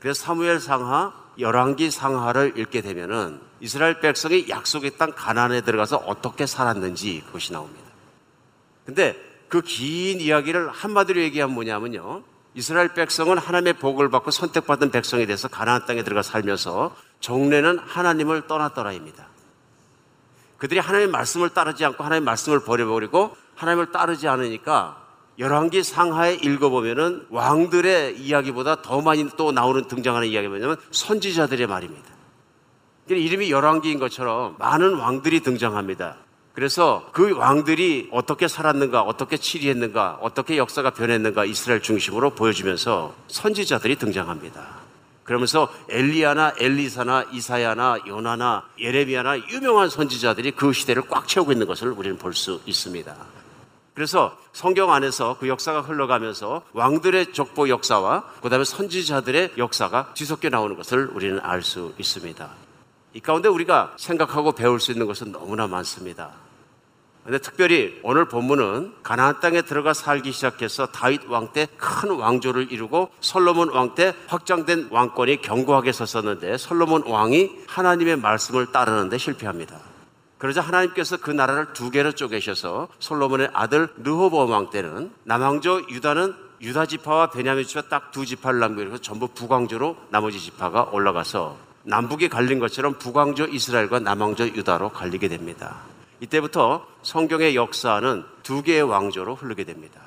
그래서 0.00 0.22
사무엘 0.22 0.60
상하, 0.60 1.12
열왕기 1.38 1.90
상하를 1.90 2.54
읽게 2.56 2.80
되면은 2.80 3.40
이스라엘 3.60 4.00
백성이 4.00 4.48
약속의 4.48 4.96
땅 4.98 5.12
가나안에 5.14 5.62
들어가서 5.62 5.96
어떻게 5.96 6.46
살았는지 6.46 7.24
그것이 7.26 7.52
나옵니다. 7.52 7.82
근데 8.86 9.16
그 9.48 9.62
긴 9.62 10.20
이야기를 10.20 10.70
한마디로 10.70 11.20
얘기하면 11.20 11.54
뭐냐면요. 11.54 12.24
이스라엘 12.54 12.92
백성은 12.94 13.38
하나님의 13.38 13.74
복을 13.74 14.10
받고 14.10 14.30
선택받은 14.30 14.90
백성이 14.90 15.26
돼서 15.26 15.48
가나안 15.48 15.86
땅에 15.86 16.02
들어가 16.02 16.22
살면서 16.22 16.94
종래는 17.20 17.78
하나님을 17.78 18.46
떠났더라입니다. 18.46 19.26
그들이 20.58 20.80
하나님의 20.80 21.10
말씀을 21.10 21.50
따르지 21.50 21.84
않고 21.84 22.02
하나님의 22.02 22.24
말씀을 22.24 22.64
버려버리고 22.64 23.36
하나님을 23.56 23.92
따르지 23.92 24.28
않으니까 24.28 25.02
열왕기 25.38 25.82
상하에 25.82 26.34
읽어보면은 26.34 27.26
왕들의 27.30 28.20
이야기보다 28.20 28.82
더 28.82 29.00
많이 29.00 29.28
또 29.36 29.50
나오는 29.52 29.86
등장하는 29.88 30.28
이야기가 30.28 30.50
뭐냐면 30.50 30.76
선지자들의 30.90 31.66
말입니다. 31.66 32.14
이름이 33.08 33.50
열왕기인 33.50 33.98
것처럼 33.98 34.56
많은 34.58 34.94
왕들이 34.94 35.40
등장합니다. 35.40 36.16
그래서 36.54 37.08
그 37.12 37.36
왕들이 37.36 38.08
어떻게 38.12 38.46
살았는가, 38.46 39.02
어떻게 39.02 39.36
치리했는가, 39.36 40.18
어떻게 40.22 40.56
역사가 40.56 40.90
변했는가 40.90 41.44
이스라엘 41.44 41.82
중심으로 41.82 42.30
보여주면서 42.30 43.12
선지자들이 43.26 43.96
등장합니다. 43.96 44.83
그러면서 45.24 45.72
엘리야나 45.88 46.54
엘리사나 46.58 47.26
이사야나 47.32 48.00
요나나 48.06 48.68
예레미야나 48.78 49.48
유명한 49.48 49.88
선지자들이 49.88 50.52
그 50.52 50.72
시대를 50.72 51.04
꽉 51.08 51.26
채우고 51.26 51.50
있는 51.52 51.66
것을 51.66 51.88
우리는 51.88 52.18
볼 52.18 52.34
수 52.34 52.60
있습니다. 52.66 53.16
그래서 53.94 54.36
성경 54.52 54.92
안에서 54.92 55.36
그 55.38 55.48
역사가 55.48 55.82
흘러가면서 55.82 56.62
왕들의 56.72 57.32
족보 57.32 57.68
역사와 57.68 58.24
그다음에 58.42 58.64
선지자들의 58.64 59.52
역사가 59.56 60.14
뒤섞여 60.14 60.48
나오는 60.48 60.76
것을 60.76 61.08
우리는 61.12 61.38
알 61.40 61.62
수 61.62 61.94
있습니다. 61.96 62.50
이 63.14 63.20
가운데 63.20 63.48
우리가 63.48 63.94
생각하고 63.96 64.52
배울 64.52 64.80
수 64.80 64.90
있는 64.90 65.06
것은 65.06 65.30
너무나 65.30 65.68
많습니다. 65.68 66.32
근데 67.24 67.38
특별히 67.38 67.98
오늘 68.02 68.26
본문은 68.26 68.96
가나안 69.02 69.40
땅에 69.40 69.62
들어가 69.62 69.94
살기 69.94 70.30
시작해서 70.32 70.86
다윗 70.86 71.22
왕 71.26 71.52
때 71.54 71.66
큰 71.78 72.10
왕조를 72.10 72.70
이루고 72.70 73.10
솔로몬 73.20 73.70
왕 73.70 73.94
때 73.94 74.12
확장된 74.26 74.88
왕권이 74.90 75.40
견고하게 75.40 75.92
섰었는데 75.92 76.58
솔로몬 76.58 77.02
왕이 77.06 77.50
하나님의 77.66 78.16
말씀을 78.16 78.72
따르는데 78.72 79.16
실패합니다. 79.16 79.78
그러자 80.36 80.60
하나님께서 80.60 81.16
그 81.16 81.30
나라를 81.30 81.72
두 81.72 81.90
개로 81.90 82.12
쪼개셔서 82.12 82.88
솔로몬의 82.98 83.48
아들 83.54 83.88
르호보암 84.02 84.50
왕 84.50 84.68
때는 84.70 85.10
남왕조 85.24 85.88
유다는 85.88 86.34
유다 86.60 86.84
지파와 86.86 87.30
베냐민 87.30 87.66
지파 87.66 87.88
딱 87.88 88.12
두 88.12 88.26
지파를 88.26 88.58
남기고 88.60 88.98
전부 88.98 89.28
북왕조로 89.28 89.96
나머지 90.10 90.38
지파가 90.38 90.90
올라가서 90.92 91.56
남북이 91.84 92.28
갈린 92.28 92.58
것처럼 92.58 92.98
북왕조 92.98 93.46
이스라엘과 93.46 94.00
남왕조 94.00 94.48
유다로 94.48 94.90
갈리게 94.90 95.28
됩니다. 95.28 95.76
이때부터 96.24 96.86
성경의 97.02 97.54
역사는 97.54 98.24
두 98.42 98.62
개의 98.62 98.82
왕조로 98.82 99.34
흐르게 99.34 99.64
됩니다. 99.64 100.00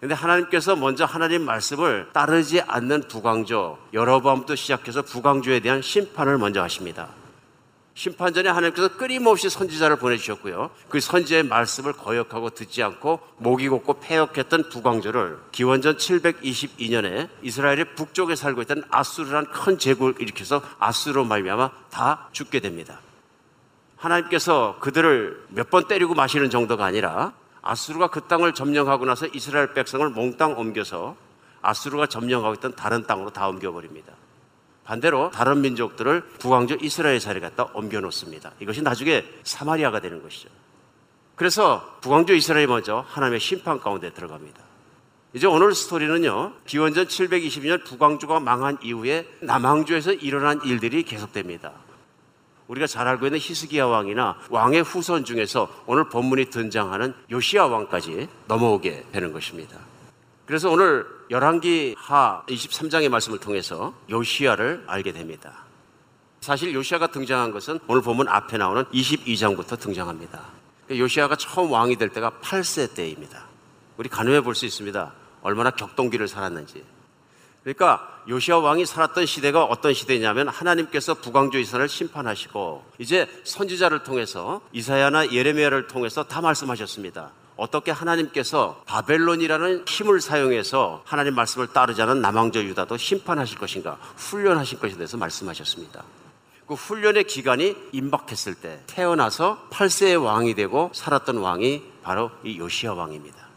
근데 0.00 0.14
하나님께서 0.14 0.76
먼저 0.76 1.04
하나님 1.04 1.42
말씀을 1.42 2.08
따르지 2.12 2.62
않는 2.62 3.08
북왕조, 3.08 3.78
여러밤부터 3.92 4.56
시작해서 4.56 5.02
북왕조에 5.02 5.60
대한 5.60 5.82
심판을 5.82 6.38
먼저 6.38 6.62
하십니다. 6.62 7.08
심판 7.92 8.32
전에 8.32 8.48
하나님께서 8.48 8.96
끊임없이 8.96 9.50
선지자를 9.50 9.96
보내주셨고요. 9.96 10.70
그 10.88 11.00
선지의 11.00 11.42
말씀을 11.42 11.92
거역하고 11.92 12.50
듣지 12.50 12.82
않고 12.82 13.20
목이 13.36 13.68
곱고 13.68 14.00
폐역했던 14.00 14.70
북왕조를 14.70 15.38
기원전 15.52 15.98
722년에 15.98 17.28
이스라엘의 17.42 17.94
북쪽에 17.96 18.36
살고 18.36 18.62
있던 18.62 18.84
아수르란 18.90 19.50
큰 19.52 19.78
제국을 19.78 20.14
일으켜서 20.18 20.62
아수르로 20.78 21.26
말미암아 21.26 21.70
다 21.90 22.28
죽게 22.32 22.60
됩니다. 22.60 23.00
하나님께서 24.00 24.76
그들을 24.80 25.46
몇 25.50 25.70
번 25.70 25.86
때리고 25.86 26.14
마시는 26.14 26.50
정도가 26.50 26.84
아니라 26.84 27.32
아수르가 27.62 28.08
그 28.08 28.22
땅을 28.22 28.54
점령하고 28.54 29.04
나서 29.04 29.26
이스라엘 29.26 29.74
백성을 29.74 30.08
몽땅 30.08 30.58
옮겨서 30.58 31.16
아수르가 31.62 32.06
점령하고 32.06 32.54
있던 32.54 32.74
다른 32.74 33.06
땅으로 33.06 33.30
다 33.30 33.48
옮겨버립니다. 33.48 34.12
반대로 34.84 35.30
다른 35.30 35.60
민족들을 35.60 36.22
북왕조 36.40 36.78
이스라엘 36.80 37.20
사례 37.20 37.38
갖다 37.38 37.68
옮겨 37.74 38.00
놓습니다. 38.00 38.52
이것이 38.58 38.82
나중에 38.82 39.24
사마리아가 39.44 40.00
되는 40.00 40.22
것이죠. 40.22 40.48
그래서 41.36 41.98
북왕조 42.00 42.34
이스라엘이 42.34 42.66
먼저 42.66 43.04
하나님의 43.08 43.38
심판 43.40 43.78
가운데 43.78 44.12
들어갑니다. 44.12 44.60
이제 45.34 45.46
오늘 45.46 45.74
스토리는요, 45.74 46.54
기원전 46.66 47.06
722년 47.06 47.84
북왕조가 47.84 48.40
망한 48.40 48.78
이후에 48.82 49.28
남왕조에서 49.42 50.14
일어난 50.14 50.60
일들이 50.64 51.04
계속됩니다. 51.04 51.72
우리가 52.70 52.86
잘 52.86 53.08
알고 53.08 53.26
있는 53.26 53.40
히스기야 53.40 53.86
왕이나 53.86 54.36
왕의 54.48 54.82
후손 54.82 55.24
중에서 55.24 55.68
오늘 55.86 56.08
본문이 56.08 56.50
등장하는 56.50 57.14
요시야 57.30 57.64
왕까지 57.64 58.28
넘어오게 58.46 59.06
되는 59.10 59.32
것입니다. 59.32 59.76
그래서 60.46 60.70
오늘 60.70 61.04
열왕기 61.30 61.96
하 61.98 62.44
23장의 62.46 63.08
말씀을 63.08 63.38
통해서 63.38 63.92
요시아를 64.08 64.84
알게 64.86 65.12
됩니다. 65.12 65.64
사실 66.40 66.72
요시아가 66.72 67.08
등장한 67.08 67.50
것은 67.50 67.80
오늘 67.88 68.02
보면 68.02 68.28
앞에 68.28 68.56
나오는 68.56 68.84
22장부터 68.84 69.78
등장합니다. 69.78 70.40
요시아가 70.90 71.34
처음 71.36 71.72
왕이 71.72 71.96
될 71.96 72.08
때가 72.10 72.30
8세 72.40 72.94
때입니다. 72.94 73.46
우리 73.96 74.08
가늠해 74.08 74.42
볼 74.42 74.54
수 74.54 74.64
있습니다. 74.64 75.12
얼마나 75.42 75.70
격동기를 75.70 76.28
살았는지. 76.28 76.84
그러니까 77.62 78.06
요시아 78.28 78.58
왕이 78.58 78.86
살았던 78.86 79.26
시대가 79.26 79.64
어떤 79.64 79.92
시대냐면 79.92 80.48
하나님께서 80.48 81.14
북왕조 81.14 81.58
이스라엘을 81.58 81.88
심판하시고 81.88 82.84
이제 82.98 83.26
선지자를 83.44 84.02
통해서 84.02 84.60
이사야나 84.72 85.32
예레미야를 85.32 85.86
통해서 85.86 86.22
다 86.22 86.40
말씀하셨습니다. 86.40 87.30
어떻게 87.56 87.90
하나님께서 87.90 88.82
바벨론이라는 88.86 89.84
힘을 89.86 90.22
사용해서 90.22 91.02
하나님 91.04 91.34
말씀을 91.34 91.66
않은 92.00 92.22
남왕조 92.22 92.64
유다도 92.64 92.96
심판하실 92.96 93.58
것인가 93.58 93.98
훈련하실 94.16 94.78
것에 94.78 94.96
대해서 94.96 95.18
말씀하셨습니다. 95.18 96.02
그 96.66 96.74
훈련의 96.74 97.24
기간이 97.24 97.76
임박했을 97.92 98.54
때 98.54 98.80
태어나서 98.86 99.68
8세의 99.70 100.24
왕이 100.24 100.54
되고 100.54 100.90
살았던 100.94 101.36
왕이 101.36 101.82
바로 102.02 102.30
이 102.44 102.58
요시아 102.58 102.94
왕입니다. 102.94 103.49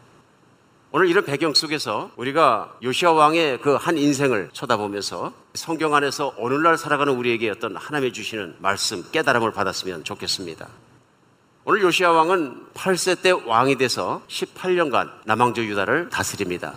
오늘 0.96 1.08
이런 1.08 1.24
배경 1.24 1.52
속에서 1.54 2.12
우리가 2.14 2.78
요시아 2.80 3.10
왕의 3.10 3.58
그 3.62 3.76
한 3.76 3.98
인생을 3.98 4.50
쳐다보면서 4.52 5.32
성경 5.54 5.92
안에서 5.96 6.32
오늘날 6.38 6.78
살아가는 6.78 7.12
우리에게 7.12 7.50
어떤 7.50 7.74
하나님의 7.74 8.12
주시는 8.12 8.58
말씀, 8.60 9.02
깨달음을 9.10 9.50
받았으면 9.50 10.04
좋겠습니다. 10.04 10.68
오늘 11.64 11.82
요시아 11.82 12.12
왕은 12.12 12.66
8세 12.74 13.22
때 13.22 13.32
왕이 13.32 13.74
돼서 13.74 14.22
18년간 14.28 15.10
남왕조 15.24 15.64
유다를 15.64 16.10
다스립니다. 16.10 16.74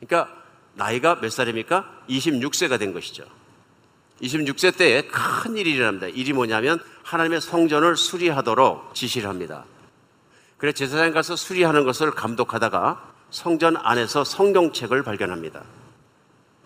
그러니까 0.00 0.34
나이가 0.72 1.20
몇 1.20 1.30
살입니까? 1.30 2.04
26세가 2.08 2.78
된 2.78 2.94
것이죠. 2.94 3.24
26세 4.22 4.78
때에 4.78 5.02
큰 5.02 5.58
일이 5.58 5.72
일어납니다. 5.72 6.06
일이 6.06 6.32
뭐냐면 6.32 6.80
하나님의 7.02 7.42
성전을 7.42 7.98
수리하도록 7.98 8.94
지시를 8.94 9.28
합니다. 9.28 9.66
그래 10.56 10.72
제사장 10.72 11.12
가서 11.12 11.36
수리하는 11.36 11.84
것을 11.84 12.12
감독하다가 12.12 13.15
성전 13.30 13.76
안에서 13.76 14.24
성경책을 14.24 15.02
발견합니다. 15.02 15.62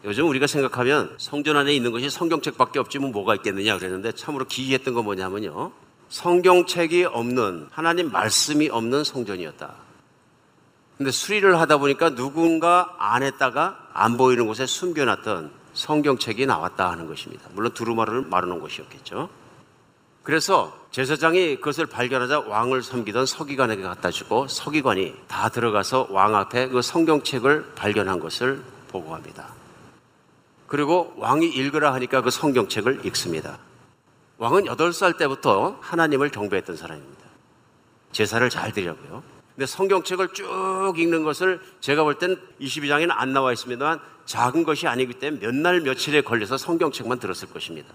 요즘 0.05 0.29
우리가 0.29 0.47
생각하면 0.47 1.15
성전 1.19 1.57
안에 1.57 1.75
있는 1.75 1.93
것이 1.93 2.09
성경책밖에 2.09 2.79
없지 2.79 2.99
뭐 2.99 3.11
뭐가 3.11 3.35
있겠느냐 3.37 3.77
그랬는데 3.79 4.13
참으로 4.13 4.47
기이했던 4.47 4.95
건 4.95 5.05
뭐냐면요. 5.05 5.73
성경책이 6.09 7.05
없는 7.05 7.69
하나님 7.71 8.11
말씀이 8.11 8.69
없는 8.69 9.05
성전이었다. 9.05 9.75
근데 10.97 11.11
수리를 11.11 11.59
하다 11.59 11.79
보니까 11.79 12.15
누군가 12.15 12.95
안에다가 12.99 13.89
안 13.93 14.17
보이는 14.17 14.47
곳에 14.47 14.67
숨겨놨던 14.67 15.51
성경책이 15.73 16.47
나왔다 16.47 16.91
하는 16.91 17.07
것입니다. 17.07 17.49
물론 17.53 17.73
두루마리를 17.73 18.23
말아놓은 18.23 18.61
것이었겠죠. 18.61 19.29
그래서 20.23 20.80
제사장이 20.91 21.57
그것을 21.57 21.87
발견하자 21.87 22.41
왕을 22.41 22.83
섬기던 22.83 23.25
서기관에게 23.25 23.83
갖다 23.83 24.11
주고 24.11 24.49
서기관이 24.49 25.15
다 25.29 25.49
들어가서 25.49 26.09
왕 26.11 26.35
앞에 26.35 26.69
그 26.69 26.83
성경책을 26.83 27.75
발견한 27.77 28.19
것을 28.19 28.63
보고합니다. 28.89 29.47
그리고 30.67 31.13
왕이 31.17 31.47
읽으라 31.49 31.95
하니까 31.95 32.23
그 32.23 32.31
성경책을 32.31 33.07
읽습니다. 33.07 33.59
왕은 34.39 34.65
8살 34.65 35.17
때부터 35.17 35.79
하나님을 35.81 36.31
경배했던 36.31 36.77
사람입니다. 36.77 37.21
제사를 38.11 38.49
잘 38.51 38.73
드리고요. 38.73 39.23
근데 39.55 39.67
성경책을 39.67 40.33
쭉 40.33 40.95
읽는 40.97 41.23
것을 41.23 41.61
제가 41.81 42.03
볼땐 42.03 42.37
22장에는 42.61 43.11
안 43.11 43.33
나와 43.33 43.53
있습니다만 43.53 44.01
작은 44.25 44.65
것이 44.65 44.89
아니기 44.89 45.15
때문에 45.15 45.47
몇 45.47 45.55
날 45.55 45.81
며칠에 45.83 46.23
걸려서 46.23 46.57
성경책만 46.57 47.21
들었을 47.21 47.49
것입니다. 47.51 47.93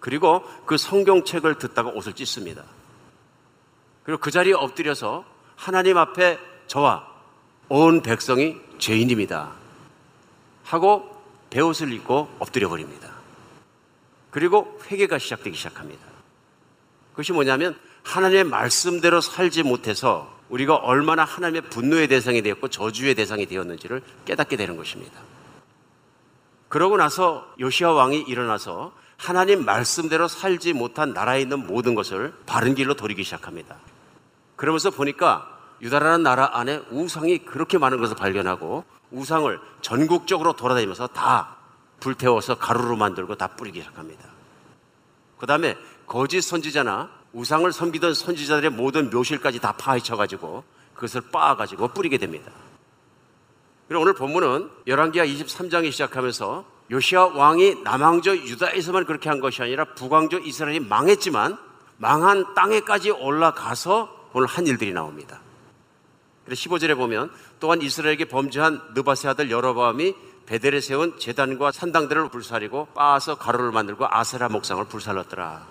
그리고 0.00 0.44
그 0.64 0.76
성경책을 0.76 1.58
듣다가 1.58 1.90
옷을 1.90 2.12
찢습니다. 2.12 2.64
그리고 4.04 4.20
그 4.20 4.30
자리에 4.30 4.52
엎드려서 4.54 5.24
하나님 5.56 5.98
앞에 5.98 6.38
저와 6.66 7.06
온 7.68 8.02
백성이 8.02 8.56
죄인입니다. 8.78 9.52
하고 10.64 11.18
베옷을 11.50 11.92
입고 11.92 12.28
엎드려 12.38 12.68
버립니다. 12.68 13.10
그리고 14.30 14.78
회개가 14.90 15.18
시작되기 15.18 15.56
시작합니다. 15.56 16.06
그것이 17.10 17.32
뭐냐면 17.32 17.78
하나님의 18.04 18.44
말씀대로 18.44 19.20
살지 19.20 19.62
못해서 19.62 20.32
우리가 20.48 20.76
얼마나 20.76 21.24
하나님의 21.24 21.62
분노의 21.70 22.08
대상이 22.08 22.42
되었고 22.42 22.68
저주의 22.68 23.14
대상이 23.14 23.46
되었는지를 23.46 24.02
깨닫게 24.24 24.56
되는 24.56 24.76
것입니다. 24.76 25.20
그러고 26.68 26.96
나서 26.96 27.46
요시아 27.60 27.92
왕이 27.92 28.20
일어나서 28.28 28.92
하나님 29.18 29.64
말씀대로 29.64 30.28
살지 30.28 30.72
못한 30.72 31.12
나라에 31.12 31.42
있는 31.42 31.66
모든 31.66 31.94
것을 31.94 32.32
바른 32.46 32.74
길로 32.74 32.94
돌이기 32.94 33.24
시작합니다. 33.24 33.76
그러면서 34.56 34.90
보니까 34.90 35.58
유다라는 35.82 36.22
나라 36.22 36.50
안에 36.54 36.82
우상이 36.90 37.38
그렇게 37.38 37.78
많은 37.78 37.98
것을 37.98 38.16
발견하고 38.16 38.84
우상을 39.10 39.60
전국적으로 39.82 40.54
돌아다니면서 40.54 41.08
다 41.08 41.56
불태워서 42.00 42.58
가루로 42.58 42.96
만들고 42.96 43.34
다 43.34 43.48
뿌리기 43.48 43.80
시작합니다. 43.80 44.24
그 45.36 45.46
다음에 45.46 45.76
거짓 46.06 46.40
선지자나 46.40 47.10
우상을 47.32 47.70
섬기던 47.72 48.14
선지자들의 48.14 48.70
모든 48.70 49.10
묘실까지 49.10 49.60
다 49.60 49.72
파헤쳐가지고 49.72 50.64
그것을 50.94 51.22
빻아가지고 51.22 51.88
뿌리게 51.88 52.18
됩니다. 52.18 52.50
그리고 53.88 54.02
오늘 54.02 54.14
본문은 54.14 54.70
열왕기하 54.86 55.26
23장이 55.26 55.90
시작하면서 55.92 56.77
요시아 56.90 57.26
왕이 57.26 57.82
남왕조 57.82 58.36
유다에서만 58.36 59.04
그렇게 59.04 59.28
한 59.28 59.40
것이 59.40 59.62
아니라 59.62 59.84
북왕조 59.84 60.38
이스라엘이 60.38 60.80
망했지만 60.80 61.58
망한 61.98 62.54
땅에까지 62.54 63.10
올라가서 63.10 64.30
오늘 64.32 64.46
한 64.46 64.66
일들이 64.66 64.92
나옵니다. 64.92 65.40
그래서 66.44 66.62
15절에 66.62 66.96
보면 66.96 67.30
또한 67.60 67.82
이스라엘에게 67.82 68.24
범죄한 68.26 68.94
느바세 68.94 69.28
아들 69.28 69.50
여로보암이 69.50 70.14
베델에 70.46 70.80
세운 70.80 71.18
재단과 71.18 71.72
산당들을 71.72 72.30
불사리고 72.30 72.88
빻아서 72.94 73.36
가루를 73.36 73.70
만들고 73.70 74.06
아세라 74.08 74.48
목상을 74.48 74.82
불살랐더라. 74.86 75.66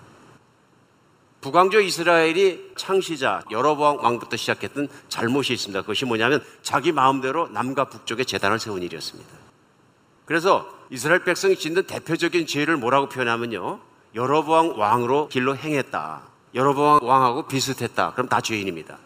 북왕조 1.41 1.82
이스라엘이 1.82 2.73
창시자 2.75 3.41
여로보암 3.49 4.03
왕부터 4.03 4.38
시작했던 4.38 4.89
잘못이 5.10 5.53
있습니다. 5.53 5.82
그것이 5.82 6.06
뭐냐면 6.06 6.43
자기 6.62 6.91
마음대로 6.91 7.47
남과 7.47 7.86
북쪽에 7.86 8.23
재단을 8.23 8.60
세운 8.60 8.84
일이었습니다. 8.84 9.32
그래서 10.25 10.77
이스라엘 10.89 11.23
백성이 11.23 11.56
짓는 11.56 11.84
대표적인 11.84 12.47
죄를 12.47 12.78
뭐라고 12.78 13.10
표현하면요. 13.10 13.80
여로보암 14.15 14.78
왕으로 14.78 15.28
길로 15.28 15.56
행했다. 15.56 16.21
여로보암 16.56 17.04
왕하고 17.04 17.47
비슷했다. 17.47 18.13
그럼 18.13 18.30
다 18.30 18.41
죄인입니다. 18.41 18.97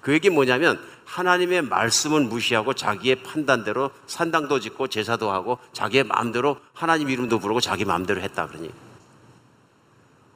그 0.00 0.12
얘기 0.12 0.30
뭐냐면 0.30 0.80
하나님의 1.04 1.62
말씀은 1.62 2.28
무시하고 2.28 2.74
자기의 2.74 3.16
판단대로 3.22 3.90
산당도 4.06 4.60
짓고 4.60 4.88
제사도 4.88 5.30
하고 5.30 5.58
자기의 5.72 6.04
마음대로 6.04 6.58
하나님 6.74 7.08
이름도 7.08 7.38
부르고 7.38 7.60
자기 7.60 7.84
마음대로 7.84 8.20
했다 8.20 8.46
그러니 8.46 8.70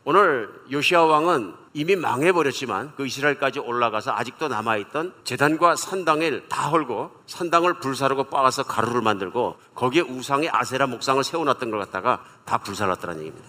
오늘 0.04 0.50
요시아 0.70 1.02
왕은 1.02 1.54
이미 1.74 1.96
망해버렸지만 1.96 2.92
그 2.96 3.06
이스라엘까지 3.06 3.58
올라가서 3.58 4.12
아직도 4.12 4.48
남아있던 4.48 5.14
재단과 5.24 5.76
산당을 5.76 6.48
다 6.48 6.68
헐고 6.68 7.10
산당을 7.26 7.80
불사르고 7.80 8.24
빻아서 8.24 8.64
가루를 8.64 9.00
만들고 9.00 9.56
거기에 9.74 10.02
우상의 10.02 10.50
아세라 10.50 10.86
목상을 10.86 11.22
세워놨던 11.24 11.70
걸 11.70 11.80
갖다가 11.80 12.22
다 12.44 12.58
불살랐다는 12.58 13.18
얘기입니다. 13.20 13.48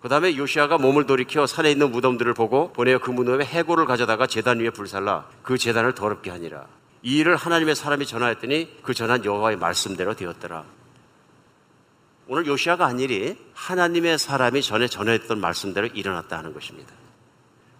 그 0.00 0.08
다음에 0.08 0.34
요시아가 0.34 0.78
몸을 0.78 1.04
돌이켜 1.04 1.46
산에 1.46 1.70
있는 1.70 1.90
무덤들을 1.90 2.32
보고 2.32 2.72
보내어 2.72 2.98
그 3.00 3.10
무덤에 3.10 3.44
해골을 3.44 3.84
가져다가 3.84 4.26
재단 4.26 4.58
위에 4.58 4.70
불살라 4.70 5.26
그 5.42 5.58
재단을 5.58 5.94
더럽게 5.94 6.30
하니라. 6.30 6.64
이 7.02 7.18
일을 7.18 7.36
하나님의 7.36 7.76
사람이 7.76 8.06
전하였더니 8.06 8.78
그 8.82 8.94
전한 8.94 9.26
여호와의 9.26 9.58
말씀대로 9.58 10.14
되었더라. 10.14 10.64
오늘 12.28 12.46
요시아가 12.46 12.86
한 12.86 12.98
일이 12.98 13.36
하나님의 13.52 14.18
사람이 14.18 14.62
전에 14.62 14.86
전했던 14.86 15.38
말씀대로 15.38 15.88
일어났다 15.88 16.38
하는 16.38 16.54
것입니다. 16.54 16.99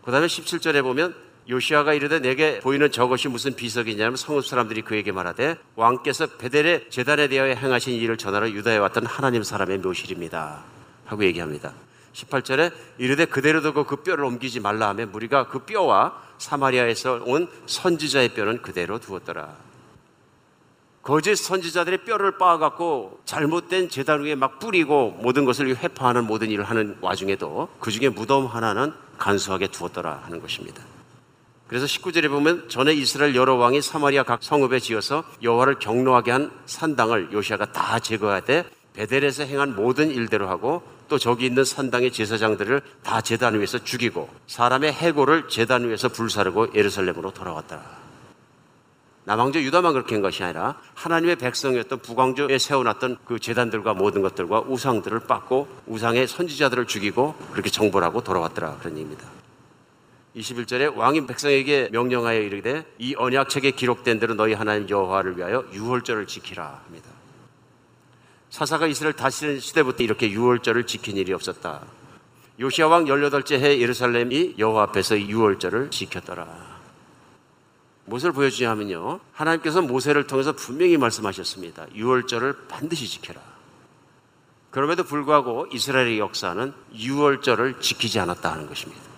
그 0.05 0.11
다음에 0.11 0.27
17절에 0.27 0.83
보면 0.83 1.15
요시아가 1.49 1.95
이르되 1.95 2.21
내게 2.21 2.61
보이는 2.61 2.91
저것이 2.91 3.29
무슨 3.29 3.55
비석이냐면 3.55 4.17
성읍 4.17 4.47
사람들이 4.47 4.83
그에게 4.83 5.11
말하되 5.11 5.57
왕께서 5.75 6.27
베델의 6.27 6.87
재단에 6.91 7.29
대하여 7.29 7.55
행하신 7.55 7.95
일을 7.95 8.17
전하러 8.17 8.49
유다에 8.51 8.79
왔던 8.79 9.07
하나님 9.07 9.43
사람의 9.43 9.79
묘실입니다. 9.79 10.63
하고 11.07 11.25
얘기합니다. 11.25 11.73
18절에 12.13 12.73
이르되 12.99 13.25
그대로 13.25 13.61
두고 13.63 13.85
그 13.85 13.97
뼈를 13.97 14.25
옮기지 14.25 14.61
말라 14.61 14.89
하며 14.89 15.07
무리가 15.07 15.49
그 15.49 15.61
뼈와 15.61 16.23
사마리아에서 16.39 17.23
온 17.25 17.49
선지자의 17.67 18.31
뼈는 18.31 18.63
그대로 18.63 18.99
두었더라. 18.99 19.57
거짓 21.03 21.35
선지자들의 21.37 22.05
뼈를 22.05 22.37
빻아갖고 22.37 23.21
잘못된 23.25 23.89
재단 23.89 24.23
위에 24.23 24.35
막 24.35 24.59
뿌리고 24.59 25.19
모든 25.23 25.45
것을 25.45 25.75
회파하는 25.75 26.27
모든 26.27 26.51
일을 26.51 26.65
하는 26.65 26.97
와중에도 27.01 27.69
그 27.81 27.91
중에 27.91 28.11
무덤 28.11 28.47
하나는 28.47 28.93
간소하게 29.21 29.69
두었더라 29.69 30.23
하는 30.25 30.41
것입니다. 30.41 30.83
그래서 31.69 31.87
19절에 31.87 32.29
보면 32.29 32.69
전에 32.69 32.93
이스라엘 32.93 33.37
여러 33.37 33.55
왕이 33.55 33.81
사마리아 33.81 34.25
각 34.25 34.43
성읍에 34.43 34.81
지어서 34.81 35.23
여호와를 35.41 35.79
경노하게 35.79 36.33
한 36.33 36.51
산당을 36.67 37.33
요시아가 37.33 37.71
다 37.71 38.01
제거하되 38.01 38.65
베델에서 38.95 39.45
행한 39.45 39.77
모든 39.77 40.11
일대로 40.11 40.49
하고 40.49 40.83
또 41.09 41.17
저기 41.17 41.47
있는 41.47 41.65
산당의 41.65 42.11
제사장들을 42.11 42.83
다 43.05 43.21
제단 43.21 43.59
위에서 43.59 43.85
죽이고 43.85 44.29
사람의 44.49 44.93
해골을 44.93 45.49
제단 45.49 45.89
위에서 45.89 46.09
불사르고 46.09 46.75
예루살렘으로 46.75 47.31
돌아왔더라. 47.31 48.10
남왕조 49.31 49.61
유다만 49.61 49.93
그렇게 49.93 50.17
한 50.17 50.23
것이 50.23 50.43
아니라 50.43 50.75
하나님의 50.95 51.37
백성이었던 51.37 52.01
북왕조에 52.01 52.59
세워놨던 52.59 53.19
그 53.25 53.39
재단들과 53.39 53.95
모든 53.95 54.23
것들과 54.23 54.63
우상들을 54.63 55.21
빻고 55.21 55.69
우상의 55.87 56.27
선지자들을 56.27 56.89
죽이고 56.89 57.37
그렇게 57.53 57.71
정벌 57.71 58.03
하고 58.03 58.25
돌아왔더라 58.25 58.79
그런 58.79 58.95
얘기입니다. 58.95 59.29
21절에 60.35 60.97
왕인 60.97 61.29
백성에게 61.29 61.91
명령하여 61.93 62.41
이르되 62.41 62.85
이 62.99 63.15
언약책에 63.17 63.71
기록된 63.71 64.19
대로 64.19 64.35
너희 64.35 64.53
하나님 64.53 64.89
여호와를 64.89 65.39
위하여 65.39 65.65
유월절을 65.73 66.27
지키라 66.27 66.81
합니다. 66.87 67.09
사사가 68.51 68.89
이스라엘 68.89 69.15
다스리는 69.15 69.61
시대부터 69.61 70.03
이렇게 70.03 70.29
유월절을 70.29 70.89
지킨 70.89 71.17
일이 71.17 71.33
없었다. 71.33 71.83
요시아 72.59 72.89
왕 72.89 73.05
18째 73.05 73.61
해 73.61 73.79
예루살렘이 73.79 74.57
여호와 74.59 74.83
앞에서 74.83 75.21
유월절을 75.21 75.93
지켰더라. 75.93 76.80
무엇을 78.07 78.33
보여주냐면요. 78.33 79.21
하나님께서 79.33 79.83
모세를 79.83 80.27
통해서 80.27 80.53
분명히 80.53 80.97
말씀하셨습니다. 80.97 81.87
6월절을 81.95 82.69
반드시 82.69 83.07
지켜라. 83.07 83.41
그럼에도 84.71 85.05
불구하고 85.05 85.67
이스라엘의 85.73 86.19
역사는 86.19 86.73
6월절을 86.95 87.81
지키지 87.81 88.19
않았다 88.21 88.53
하는 88.53 88.69
것입니다. 88.69 89.11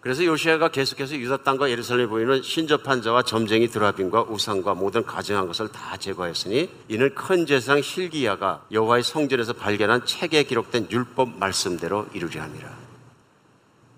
그래서 0.00 0.24
요시아가 0.24 0.68
계속해서 0.68 1.16
유다 1.16 1.38
땅과 1.38 1.68
예루살렘에 1.68 2.06
보이는 2.06 2.40
신접한 2.40 3.02
자와 3.02 3.22
점쟁이 3.22 3.66
드라빈과 3.66 4.26
우상과 4.28 4.74
모든 4.74 5.04
가증한 5.04 5.48
것을 5.48 5.66
다 5.72 5.96
제거했으니 5.96 6.70
이는 6.86 7.12
큰 7.12 7.44
제상 7.44 7.82
실기야가 7.82 8.66
여호와의 8.70 9.02
성전에서 9.02 9.54
발견한 9.54 10.06
책에 10.06 10.44
기록된 10.44 10.88
율법 10.92 11.38
말씀대로 11.40 12.06
이루려 12.12 12.42
함이라. 12.42 12.70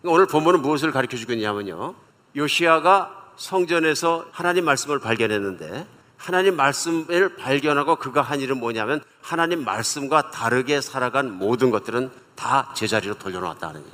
오늘 0.05 0.27
본문은 0.27 0.63
무엇을 0.63 0.93
가르쳐 0.93 1.19
주겠냐면요. 1.19 1.95
요시아가 2.37 3.18
성전에서 3.39 4.27
하나님 4.33 4.65
말씀을 4.65 4.99
발견했는데 4.99 5.87
하나님 6.17 6.57
말씀을 6.57 7.37
발견하고 7.37 7.97
그가 7.97 8.21
한 8.21 8.41
일은 8.41 8.59
뭐냐면 8.59 9.03
하나님 9.23 9.65
말씀과 9.65 10.31
다르게 10.31 10.81
살아간 10.81 11.33
모든 11.33 11.71
것들은 11.71 12.11
다 12.35 12.73
제자리로 12.75 13.15
돌려놓았다는 13.15 13.81
일. 13.81 13.87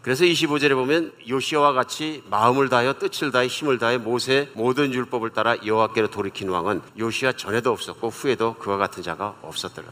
그래서 0.00 0.24
25절에 0.24 0.74
보면 0.74 1.12
요시아와 1.28 1.72
같이 1.72 2.24
마음을 2.28 2.68
다하여 2.68 2.94
뜻을 2.94 3.30
다해 3.30 3.46
힘을 3.46 3.78
다해 3.78 3.98
모세 3.98 4.50
모든 4.54 4.92
율법을 4.92 5.30
따라 5.30 5.56
여호와께로 5.64 6.10
돌이킨 6.10 6.48
왕은 6.48 6.82
요시아 6.98 7.32
전에도 7.32 7.70
없었고 7.70 8.08
후에도 8.08 8.54
그와 8.54 8.78
같은 8.78 9.02
자가 9.02 9.36
없었더라. 9.42 9.88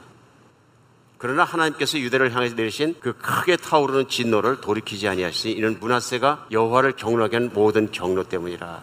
그러나 1.21 1.45
하나님께서 1.45 1.99
유대를 1.99 2.35
향해 2.35 2.49
내리신 2.49 2.97
그 2.99 3.13
크게 3.13 3.59
타오르는 3.59 4.09
진노를 4.09 4.63
돌이키지 4.63 5.07
아니하시니 5.07 5.53
이는 5.53 5.79
문하세가 5.79 6.47
여호와를 6.51 6.93
경노하게 6.93 7.37
한 7.37 7.51
모든 7.53 7.93
경로 7.93 8.25
때문이라. 8.25 8.83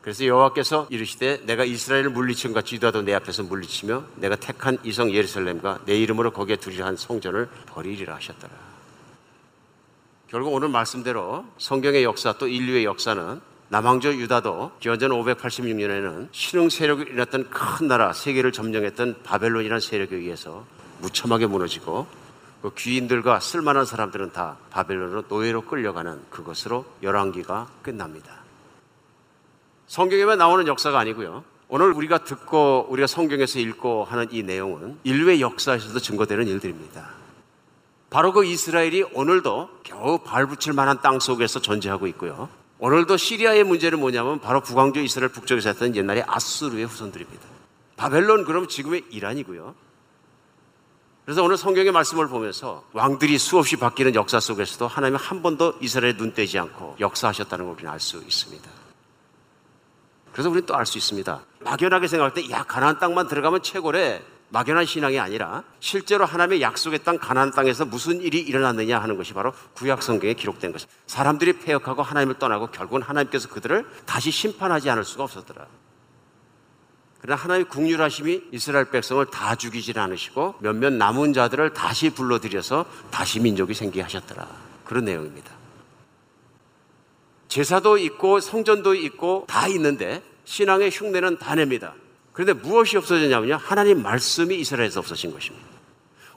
그래서 0.00 0.24
여호와께서 0.24 0.86
이르시되 0.90 1.40
내가 1.46 1.64
이스라엘을 1.64 2.10
물리친 2.10 2.52
같이 2.52 2.76
유다도 2.76 3.02
내 3.02 3.12
앞에서 3.14 3.42
물리치며 3.42 4.04
내가 4.14 4.36
택한 4.36 4.78
이성 4.84 5.10
예루살렘과 5.10 5.80
내 5.84 5.98
이름으로 5.98 6.30
거기에 6.30 6.56
두리라 6.56 6.86
한 6.86 6.96
성전을 6.96 7.48
버리리라 7.66 8.14
하셨더라. 8.14 8.52
결국 10.28 10.54
오늘 10.54 10.68
말씀대로 10.68 11.44
성경의 11.58 12.04
역사 12.04 12.34
또 12.34 12.46
인류의 12.46 12.84
역사는 12.84 13.40
남왕조 13.70 14.14
유다도 14.14 14.72
기원전 14.78 15.10
586년에는 15.10 16.28
신흥 16.30 16.68
세력이 16.68 17.02
일어났던 17.02 17.50
큰 17.50 17.88
나라 17.88 18.12
세계를 18.12 18.52
점령했던 18.52 19.24
바벨론이라는 19.24 19.80
세력에 19.80 20.14
의해서 20.14 20.64
무참하게 21.00 21.46
무너지고 21.46 22.06
그 22.62 22.72
귀인들과 22.74 23.40
쓸만한 23.40 23.84
사람들은 23.84 24.32
다 24.32 24.56
바벨론으로 24.70 25.24
노예로 25.28 25.62
끌려가는 25.62 26.20
그것으로 26.30 26.86
열왕기가 27.02 27.68
끝납니다. 27.82 28.38
성경에만 29.86 30.38
나오는 30.38 30.66
역사가 30.66 30.98
아니고요. 30.98 31.44
오늘 31.68 31.92
우리가 31.92 32.24
듣고 32.24 32.86
우리가 32.88 33.06
성경에서 33.06 33.58
읽고 33.58 34.04
하는 34.04 34.28
이 34.30 34.42
내용은 34.42 34.98
인류의 35.04 35.40
역사에서도 35.40 35.98
증거되는 35.98 36.46
일들입니다. 36.46 37.10
바로 38.10 38.32
그 38.32 38.44
이스라엘이 38.44 39.02
오늘도 39.12 39.80
겨우 39.82 40.18
발붙일 40.18 40.72
만한 40.72 41.00
땅 41.02 41.18
속에서 41.18 41.60
존재하고 41.60 42.06
있고요. 42.08 42.48
오늘도 42.78 43.16
시리아의 43.16 43.64
문제는 43.64 43.98
뭐냐면 43.98 44.40
바로 44.40 44.60
북왕조 44.60 45.00
이스라엘 45.00 45.32
북쪽에서 45.32 45.70
했던 45.70 45.96
옛날의 45.96 46.24
아수르의 46.26 46.86
후손들입니다. 46.86 47.42
바벨론 47.96 48.44
그럼 48.44 48.68
지금의 48.68 49.04
이란이고요. 49.10 49.74
그래서 51.24 51.42
오늘 51.42 51.56
성경의 51.56 51.90
말씀을 51.92 52.28
보면서 52.28 52.84
왕들이 52.92 53.38
수없이 53.38 53.76
바뀌는 53.76 54.14
역사 54.14 54.40
속에서도 54.40 54.86
하나님은 54.86 55.18
한 55.18 55.42
번도 55.42 55.74
이스라엘에 55.80 56.16
눈 56.18 56.34
떼지 56.34 56.58
않고 56.58 56.96
역사하셨다는 57.00 57.64
걸 57.64 57.74
우리는 57.74 57.90
알 57.90 57.98
수 57.98 58.18
있습니다. 58.18 58.70
그래서 60.32 60.50
우리는 60.50 60.66
또 60.66 60.74
알 60.74 60.84
수 60.84 60.98
있습니다. 60.98 61.40
막연하게 61.60 62.08
생각할 62.08 62.34
때, 62.34 62.50
야, 62.50 62.64
가나안 62.64 62.98
땅만 62.98 63.28
들어가면 63.28 63.62
최고래. 63.62 64.22
막연한 64.50 64.84
신앙이 64.84 65.18
아니라 65.18 65.64
실제로 65.80 66.26
하나님의 66.26 66.60
약속의 66.60 67.02
땅 67.02 67.18
가나안 67.18 67.52
땅에서 67.52 67.86
무슨 67.86 68.20
일이 68.20 68.38
일어났느냐 68.40 69.00
하는 69.00 69.16
것이 69.16 69.32
바로 69.32 69.52
구약 69.74 70.02
성경에 70.02 70.34
기록된 70.34 70.72
것입니다. 70.72 70.94
사람들이 71.06 71.54
폐역하고 71.60 72.02
하나님을 72.02 72.38
떠나고 72.38 72.66
결국은 72.68 73.02
하나님께서 73.02 73.48
그들을 73.48 73.86
다시 74.04 74.30
심판하지 74.30 74.90
않을 74.90 75.04
수가 75.04 75.24
없었더라. 75.24 75.66
그러나 77.24 77.40
하나님의 77.40 77.70
국률하심이 77.70 78.42
이스라엘 78.52 78.90
백성을 78.90 79.24
다 79.24 79.54
죽이질 79.54 79.98
않으시고 79.98 80.56
몇몇 80.58 80.92
남은 80.92 81.32
자들을 81.32 81.72
다시 81.72 82.10
불러들여서 82.10 82.84
다시 83.10 83.40
민족이 83.40 83.72
생기게 83.72 84.02
하셨더라. 84.02 84.46
그런 84.84 85.06
내용입니다. 85.06 85.50
제사도 87.48 87.96
있고 87.96 88.40
성전도 88.40 88.94
있고 88.94 89.46
다 89.48 89.68
있는데 89.68 90.22
신앙의 90.44 90.90
흉내는 90.90 91.38
다 91.38 91.54
냅니다. 91.54 91.94
그런데 92.34 92.52
무엇이 92.52 92.98
없어졌냐면요. 92.98 93.56
하나님 93.56 94.02
말씀이 94.02 94.54
이스라엘에서 94.56 95.00
없어진 95.00 95.32
것입니다. 95.32 95.66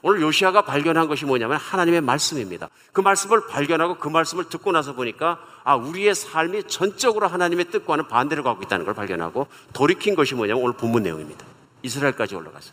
오늘 0.02 0.20
요시아가 0.20 0.62
발견한 0.62 1.08
것이 1.08 1.24
뭐냐면 1.24 1.56
하나님의 1.56 2.00
말씀입니다. 2.02 2.68
그 2.92 3.00
말씀을 3.00 3.46
발견하고 3.48 3.96
그 3.98 4.08
말씀을 4.08 4.48
듣고 4.48 4.72
나서 4.72 4.94
보니까 4.94 5.40
아, 5.64 5.74
우리의 5.74 6.14
삶이 6.14 6.64
전적으로 6.64 7.26
하나님의 7.26 7.66
뜻과는 7.66 8.08
반대로 8.08 8.42
가고 8.42 8.62
있다는 8.62 8.84
걸 8.84 8.94
발견하고 8.94 9.48
돌이킨 9.72 10.14
것이 10.14 10.34
뭐냐면 10.34 10.62
오늘 10.62 10.76
본문 10.76 11.02
내용입니다. 11.02 11.44
이스라엘까지 11.82 12.36
올라가서. 12.36 12.72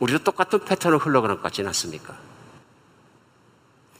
우리도 0.00 0.24
똑같은 0.24 0.60
패턴을 0.60 0.98
흘러가는 0.98 1.36
것 1.36 1.42
같지는 1.42 1.68
않습니까? 1.68 2.16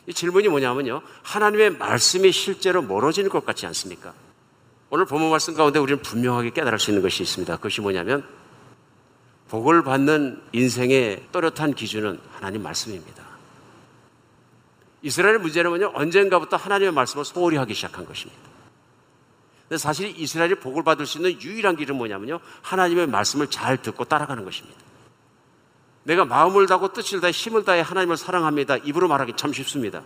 이 0.07 0.15
질문이 0.15 0.49
뭐냐면요. 0.49 1.03
하나님의 1.23 1.77
말씀이 1.77 2.33
실제로 2.33 2.83
멀어지는 2.83 3.31
것 3.31 3.45
같지 3.45 3.67
않습니까? 3.67 4.15
오늘 4.91 5.05
본문 5.05 5.31
말씀 5.31 5.55
가운데 5.55 5.79
우리는 5.79 6.01
분명하게 6.01 6.51
깨달을 6.51 6.79
수 6.79 6.91
있는 6.91 7.03
것이 7.03 7.23
있습니다. 7.23 7.57
그것이 7.57 7.81
뭐냐면 7.81 8.27
복을 9.49 9.83
받는 9.83 10.43
인생의 10.53 11.29
또렷한 11.33 11.75
기준은 11.75 12.21
하나님 12.31 12.63
말씀입니다. 12.63 13.25
이스라엘의 15.03 15.41
문제는 15.41 15.71
뭐냐? 15.71 15.91
언젠가부터 15.95 16.57
하나님의 16.57 16.93
말씀을 16.93 17.25
소홀히 17.25 17.57
하기 17.57 17.73
시작한 17.75 18.05
것입니다. 18.05 18.41
근데 19.69 19.79
사실 19.79 20.19
이스라엘이 20.19 20.57
복을 20.57 20.83
받을 20.83 21.07
수 21.07 21.19
있는 21.19 21.41
유일한 21.41 21.77
길은 21.77 21.97
뭐냐면요. 21.97 22.41
하나님의 22.63 23.07
말씀을 23.07 23.49
잘 23.49 23.81
듣고 23.81 24.05
따라가는 24.05 24.45
것입니다. 24.45 24.79
내가 26.05 26.25
마음을 26.25 26.67
다하고 26.67 26.93
뜻을 26.93 27.21
다해 27.21 27.33
힘을 27.33 27.65
다해 27.65 27.83
하나님을 27.83 28.17
사랑합니다. 28.17 28.79
입으로 28.79 29.09
말하기 29.09 29.35
참 29.37 29.53
쉽습니다. 29.53 30.03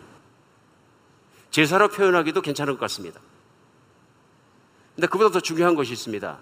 제사로 1.51 1.89
표현하기도 1.89 2.41
괜찮은 2.43 2.75
것 2.75 2.81
같습니다. 2.81 3.21
근데 4.97 5.07
그보다 5.07 5.31
더 5.31 5.41
중요한 5.41 5.75
것이 5.75 5.93
있습니다. 5.93 6.39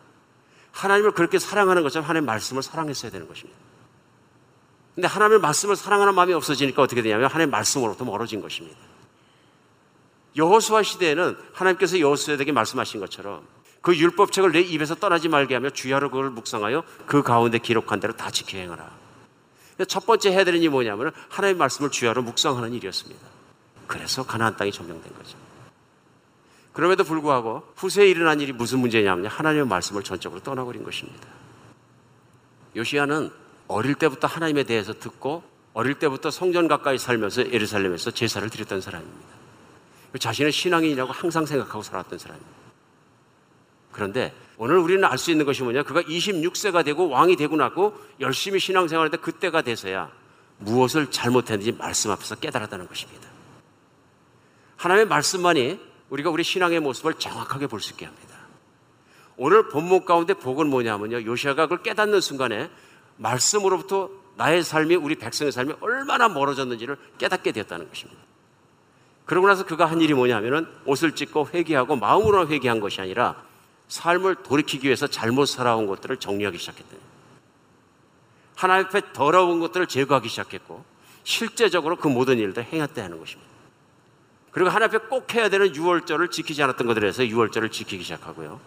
하나님을 0.72 1.12
그렇게 1.12 1.38
사랑하는 1.38 1.82
것처럼 1.82 2.08
하나님의 2.08 2.26
말씀을 2.26 2.62
사랑했어야 2.62 3.10
되는 3.10 3.26
것입니다. 3.28 3.58
근데 4.94 5.08
하나님의 5.08 5.40
말씀을 5.40 5.76
사랑하는 5.76 6.14
마음이 6.14 6.32
없어지니까 6.32 6.82
어떻게 6.82 7.02
되냐면 7.02 7.26
하나님의 7.26 7.50
말씀으로부터 7.50 8.04
멀어진 8.04 8.40
것입니다. 8.40 8.78
여호수아 10.36 10.82
시대에는 10.82 11.36
하나님께서 11.52 11.98
여호수아에게 11.98 12.52
말씀하신 12.52 13.00
것처럼 13.00 13.46
그 13.82 13.96
율법책을 13.96 14.52
내 14.52 14.60
입에서 14.60 14.94
떠나지 14.94 15.28
말게 15.28 15.54
하며 15.54 15.70
주야로 15.70 16.10
그걸 16.10 16.30
묵상하여 16.30 16.84
그 17.06 17.22
가운데 17.22 17.58
기록한 17.58 17.98
대로 17.98 18.14
다 18.14 18.30
지켜 18.30 18.58
행하라. 18.58 18.90
첫 19.88 20.04
번째 20.04 20.30
해야 20.30 20.44
되는 20.44 20.60
일이 20.60 20.68
뭐냐면 20.68 21.12
하나님의 21.30 21.58
말씀을 21.58 21.90
주야로 21.90 22.22
묵상하는 22.22 22.74
일이었습니다. 22.74 23.26
그래서 23.86 24.24
가나안 24.24 24.56
땅이 24.56 24.70
점령된 24.70 25.14
거죠. 25.14 25.36
그럼에도 26.80 27.04
불구하고 27.04 27.62
후세에 27.76 28.08
일어난 28.08 28.40
일이 28.40 28.52
무슨 28.52 28.78
문제냐면 28.78 29.26
하나님의 29.26 29.66
말씀을 29.66 30.02
전적으로 30.02 30.40
떠나버린 30.40 30.82
것입니다. 30.82 31.28
요시아는 32.74 33.30
어릴 33.68 33.96
때부터 33.96 34.26
하나님에 34.26 34.62
대해서 34.62 34.94
듣고 34.94 35.42
어릴 35.74 35.98
때부터 35.98 36.30
성전 36.30 36.68
가까이 36.68 36.96
살면서 36.96 37.52
예루살렘에서 37.52 38.12
제사를 38.12 38.48
드렸던 38.48 38.80
사람입니다. 38.80 39.28
자신의 40.18 40.52
신앙인이라고 40.52 41.12
항상 41.12 41.44
생각하고 41.44 41.82
살았던 41.82 42.18
사람입니다. 42.18 42.52
그런데 43.92 44.34
오늘 44.56 44.78
우리는 44.78 45.04
알 45.04 45.18
수 45.18 45.30
있는 45.30 45.44
것이 45.44 45.62
뭐냐? 45.62 45.82
그가 45.82 46.00
26세가 46.00 46.82
되고 46.82 47.10
왕이 47.10 47.36
되고 47.36 47.56
나고 47.56 47.94
열심히 48.20 48.58
신앙생활할 48.58 49.10
때 49.10 49.18
그때가 49.18 49.60
돼서야 49.60 50.10
무엇을 50.56 51.10
잘못했는지 51.10 51.72
말씀 51.72 52.10
앞에서 52.10 52.36
깨달았다는 52.36 52.88
것입니다. 52.88 53.28
하나님의 54.78 55.08
말씀만이 55.08 55.89
우리가 56.10 56.30
우리 56.30 56.44
신앙의 56.44 56.80
모습을 56.80 57.14
정확하게 57.14 57.66
볼 57.66 57.80
수 57.80 57.92
있게 57.92 58.06
합니다. 58.06 58.36
오늘 59.36 59.68
본문 59.68 60.04
가운데 60.04 60.34
복은 60.34 60.68
뭐냐면요. 60.68 61.24
요시아가 61.24 61.62
그걸 61.62 61.82
깨닫는 61.82 62.20
순간에 62.20 62.70
말씀으로부터 63.16 64.10
나의 64.36 64.62
삶이 64.62 64.96
우리 64.96 65.14
백성의 65.14 65.52
삶이 65.52 65.74
얼마나 65.80 66.28
멀어졌는지를 66.28 66.96
깨닫게 67.18 67.52
되었다는 67.52 67.88
것입니다. 67.88 68.20
그러고 69.24 69.46
나서 69.46 69.64
그가 69.64 69.86
한 69.86 70.00
일이 70.00 70.12
뭐냐면은 70.12 70.66
옷을 70.84 71.14
찢고 71.14 71.48
회개하고 71.54 71.96
마음으로 71.96 72.48
회개한 72.48 72.80
것이 72.80 73.00
아니라 73.00 73.42
삶을 73.88 74.36
돌이키기 74.36 74.86
위해서 74.86 75.06
잘못 75.06 75.46
살아온 75.46 75.86
것들을 75.86 76.16
정리하기 76.16 76.58
시작했다. 76.58 76.96
하나님 78.56 78.86
앞에 78.86 79.12
더러운 79.12 79.60
것들을 79.60 79.86
제거하기 79.86 80.28
시작했고 80.28 80.84
실제적으로 81.24 81.96
그 81.96 82.08
모든 82.08 82.38
일들 82.38 82.64
행했다 82.64 83.02
하는 83.02 83.18
것입니다. 83.18 83.50
그리고 84.50 84.70
하나님 84.70 84.96
앞에 84.96 85.06
꼭 85.08 85.32
해야 85.34 85.48
되는 85.48 85.74
유월절을 85.74 86.30
지키지 86.30 86.62
않았던 86.62 86.86
것들에 86.86 87.02
대해서 87.02 87.26
유월절을 87.26 87.70
지키기 87.70 88.02
시작하고요. 88.02 88.60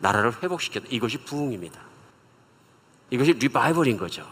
나라를 0.00 0.32
회복시켰다. 0.42 0.86
이것이 0.90 1.18
부흥입니다. 1.18 1.80
이것이 3.10 3.32
리바이벌인 3.34 3.98
거죠. 3.98 4.26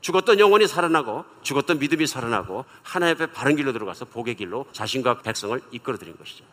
죽었던 0.00 0.38
영혼이 0.38 0.66
살아나고 0.66 1.24
죽었던 1.42 1.78
믿음이 1.78 2.06
살아나고 2.06 2.66
하나님 2.82 3.14
앞에 3.14 3.32
바른 3.32 3.56
길로 3.56 3.72
들어가서 3.72 4.04
복의 4.06 4.34
길로 4.34 4.66
자신과 4.72 5.22
백성을 5.22 5.58
이끌어들인 5.70 6.18
것이죠. 6.18 6.44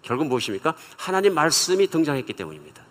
결국 0.00 0.26
무엇입니까? 0.28 0.74
하나님 0.96 1.34
말씀이 1.34 1.86
등장했기 1.86 2.32
때문입니다. 2.32 2.82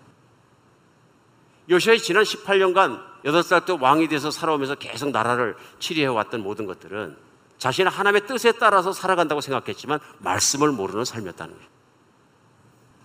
요시아의 1.69 1.99
지난 1.99 2.23
18년간 2.23 3.01
8살 3.23 3.65
때 3.65 3.75
왕이 3.79 4.07
돼서 4.09 4.29
살아오면서 4.29 4.75
계속 4.75 5.11
나라를 5.11 5.55
치리해왔던 5.79 6.41
모든 6.41 6.65
것들은 6.65 7.15
자신의 7.57 7.91
하나님의 7.91 8.27
뜻에 8.27 8.53
따라서 8.53 8.91
살아간다고 8.91 9.41
생각했지만 9.41 9.99
말씀을 10.19 10.71
모르는 10.71 11.05
삶이었다는 11.05 11.53
거예요. 11.53 11.69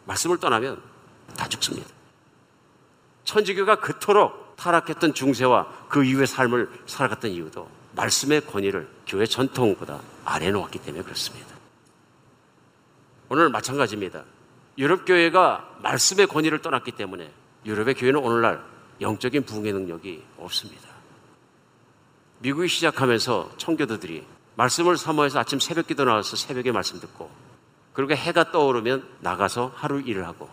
말씀을 0.06 0.38
떠나면 0.38 0.82
다 1.36 1.48
죽습니다. 1.48 1.88
천주교가 3.24 3.76
그토록 3.76 4.56
타락했던 4.56 5.14
중세와 5.14 5.86
그 5.88 6.04
이후의 6.04 6.26
삶을 6.26 6.70
살아갔던 6.86 7.30
이유도 7.30 7.68
말씀의 7.94 8.46
권위를 8.46 8.88
교회 9.06 9.26
전통보다 9.26 10.00
아래 10.24 10.50
놓았기 10.50 10.78
때문에 10.80 11.04
그렇습니다. 11.04 11.54
오늘 13.28 13.50
마찬가지입니다. 13.50 14.24
유럽 14.78 15.04
교회가 15.04 15.76
말씀의 15.82 16.26
권위를 16.26 16.62
떠났기 16.62 16.92
때문에 16.92 17.30
유럽의 17.66 17.94
교회는 17.94 18.20
오늘날 18.20 18.64
영적인 19.00 19.44
부흥의 19.44 19.72
능력이 19.72 20.24
없습니다. 20.38 20.88
미국이 22.38 22.68
시작하면서 22.68 23.52
청교도들이 23.58 24.24
말씀을 24.58 24.96
사모해서 24.96 25.38
아침 25.38 25.60
새벽 25.60 25.86
기도 25.86 26.04
나와서 26.04 26.34
새벽에 26.34 26.72
말씀 26.72 26.98
듣고 26.98 27.30
그리고 27.92 28.12
해가 28.14 28.50
떠오르면 28.50 29.06
나가서 29.20 29.72
하루 29.76 30.00
일을 30.00 30.26
하고 30.26 30.50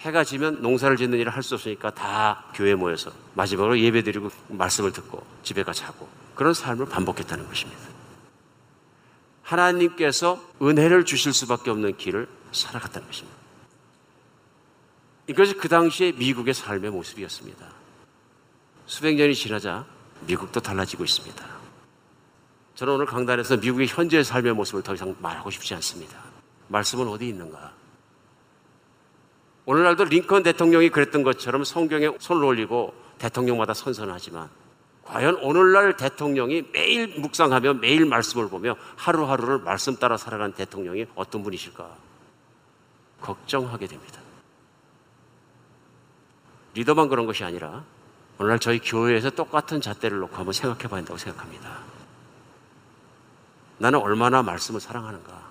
해가 0.00 0.24
지면 0.24 0.62
농사를 0.62 0.96
짓는 0.96 1.18
일을 1.18 1.32
할 1.32 1.42
수 1.42 1.54
없으니까 1.54 1.90
다 1.90 2.46
교회에 2.54 2.74
모여서 2.74 3.12
마지막으로 3.34 3.78
예배 3.78 4.02
드리고 4.02 4.30
말씀을 4.48 4.92
듣고 4.92 5.24
집에 5.42 5.62
가 5.62 5.74
자고 5.74 6.08
그런 6.34 6.54
삶을 6.54 6.86
반복했다는 6.86 7.46
것입니다. 7.46 7.82
하나님께서 9.42 10.42
은혜를 10.62 11.04
주실 11.04 11.34
수밖에 11.34 11.70
없는 11.70 11.98
길을 11.98 12.26
살아갔다는 12.50 13.06
것입니다. 13.06 13.36
이것이 15.26 15.54
그 15.54 15.68
당시에 15.68 16.12
미국의 16.12 16.54
삶의 16.54 16.90
모습이었습니다. 16.90 17.66
수백 18.86 19.16
년이 19.16 19.34
지나자 19.34 19.84
미국도 20.26 20.60
달라지고 20.60 21.04
있습니다. 21.04 21.53
저는 22.74 22.94
오늘 22.94 23.06
강단에서 23.06 23.58
미국의 23.58 23.86
현재의 23.86 24.24
삶의 24.24 24.52
모습을 24.54 24.82
더 24.82 24.94
이상 24.94 25.14
말하고 25.20 25.50
싶지 25.50 25.74
않습니다. 25.74 26.18
말씀은 26.68 27.06
어디 27.08 27.28
있는가? 27.28 27.72
오늘날도 29.66 30.04
링컨 30.04 30.42
대통령이 30.42 30.90
그랬던 30.90 31.22
것처럼 31.22 31.64
성경에 31.64 32.10
손을 32.18 32.44
올리고 32.44 32.92
대통령마다 33.18 33.74
선선하지만 33.74 34.50
과연 35.04 35.36
오늘날 35.36 35.96
대통령이 35.96 36.64
매일 36.72 37.20
묵상하며 37.20 37.74
매일 37.74 38.06
말씀을 38.06 38.48
보며 38.48 38.76
하루하루를 38.96 39.58
말씀 39.58 39.96
따라 39.96 40.16
살아간 40.16 40.52
대통령이 40.52 41.06
어떤 41.14 41.42
분이실까? 41.42 41.96
걱정하게 43.20 43.86
됩니다. 43.86 44.20
리더만 46.74 47.08
그런 47.08 47.26
것이 47.26 47.44
아니라 47.44 47.84
오늘날 48.38 48.58
저희 48.58 48.80
교회에서 48.80 49.30
똑같은 49.30 49.80
잣대를 49.80 50.18
놓고 50.18 50.36
한번 50.36 50.52
생각해 50.52 50.88
봐야 50.88 50.98
한다고 50.98 51.16
생각합니다. 51.16 51.93
나는 53.78 53.98
얼마나 53.98 54.42
말씀을 54.42 54.80
사랑하는가? 54.80 55.44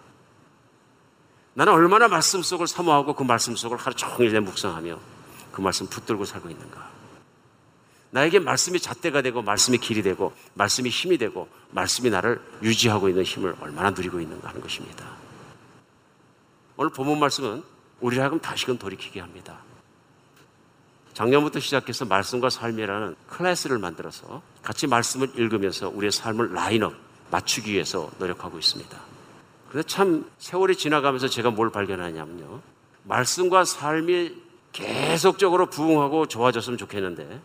나는 1.55 1.73
얼마나 1.73 2.07
말씀 2.07 2.41
속을 2.41 2.67
사모하고 2.67 3.13
그 3.15 3.23
말씀 3.23 3.55
속을 3.55 3.77
하루 3.77 3.95
종일 3.95 4.31
내 4.33 4.39
묵상하며 4.39 4.99
그 5.51 5.61
말씀 5.61 5.87
붙들고 5.87 6.25
살고 6.25 6.49
있는가? 6.49 6.89
나에게 8.11 8.39
말씀이 8.39 8.79
잣대가 8.79 9.21
되고 9.21 9.41
말씀이 9.41 9.77
길이 9.79 10.03
되고 10.03 10.33
말씀이 10.53 10.89
힘이 10.89 11.17
되고 11.17 11.49
말씀이 11.71 12.09
나를 12.11 12.39
유지하고 12.61 13.09
있는 13.09 13.23
힘을 13.23 13.55
얼마나 13.59 13.89
누리고 13.89 14.19
있는가 14.19 14.49
하는 14.49 14.61
것입니다. 14.61 15.05
오늘 16.77 16.91
본문 16.91 17.19
말씀은 17.19 17.63
우리를 18.01 18.21
하여금 18.21 18.39
다시금 18.39 18.77
돌이키게 18.77 19.19
합니다. 19.19 19.57
작년부터 21.13 21.59
시작해서 21.59 22.05
말씀과 22.05 22.49
삶이라는 22.49 23.15
클래스를 23.27 23.77
만들어서 23.79 24.41
같이 24.61 24.87
말씀을 24.87 25.31
읽으면서 25.35 25.89
우리의 25.89 26.11
삶을 26.11 26.53
라인업 26.53 26.93
맞추기 27.33 27.73
위해서 27.73 28.11
노력하고 28.19 28.59
있습니다. 28.59 28.95
그런데 29.69 29.87
참 29.87 30.29
세월이 30.37 30.75
지나가면서 30.75 31.27
제가 31.27 31.49
뭘 31.49 31.71
발견하냐면요. 31.71 32.61
말씀과 33.05 33.65
삶이 33.65 34.35
계속적으로 34.71 35.65
부흥하고 35.65 36.27
좋아졌으면 36.27 36.77
좋겠는데 36.77 37.41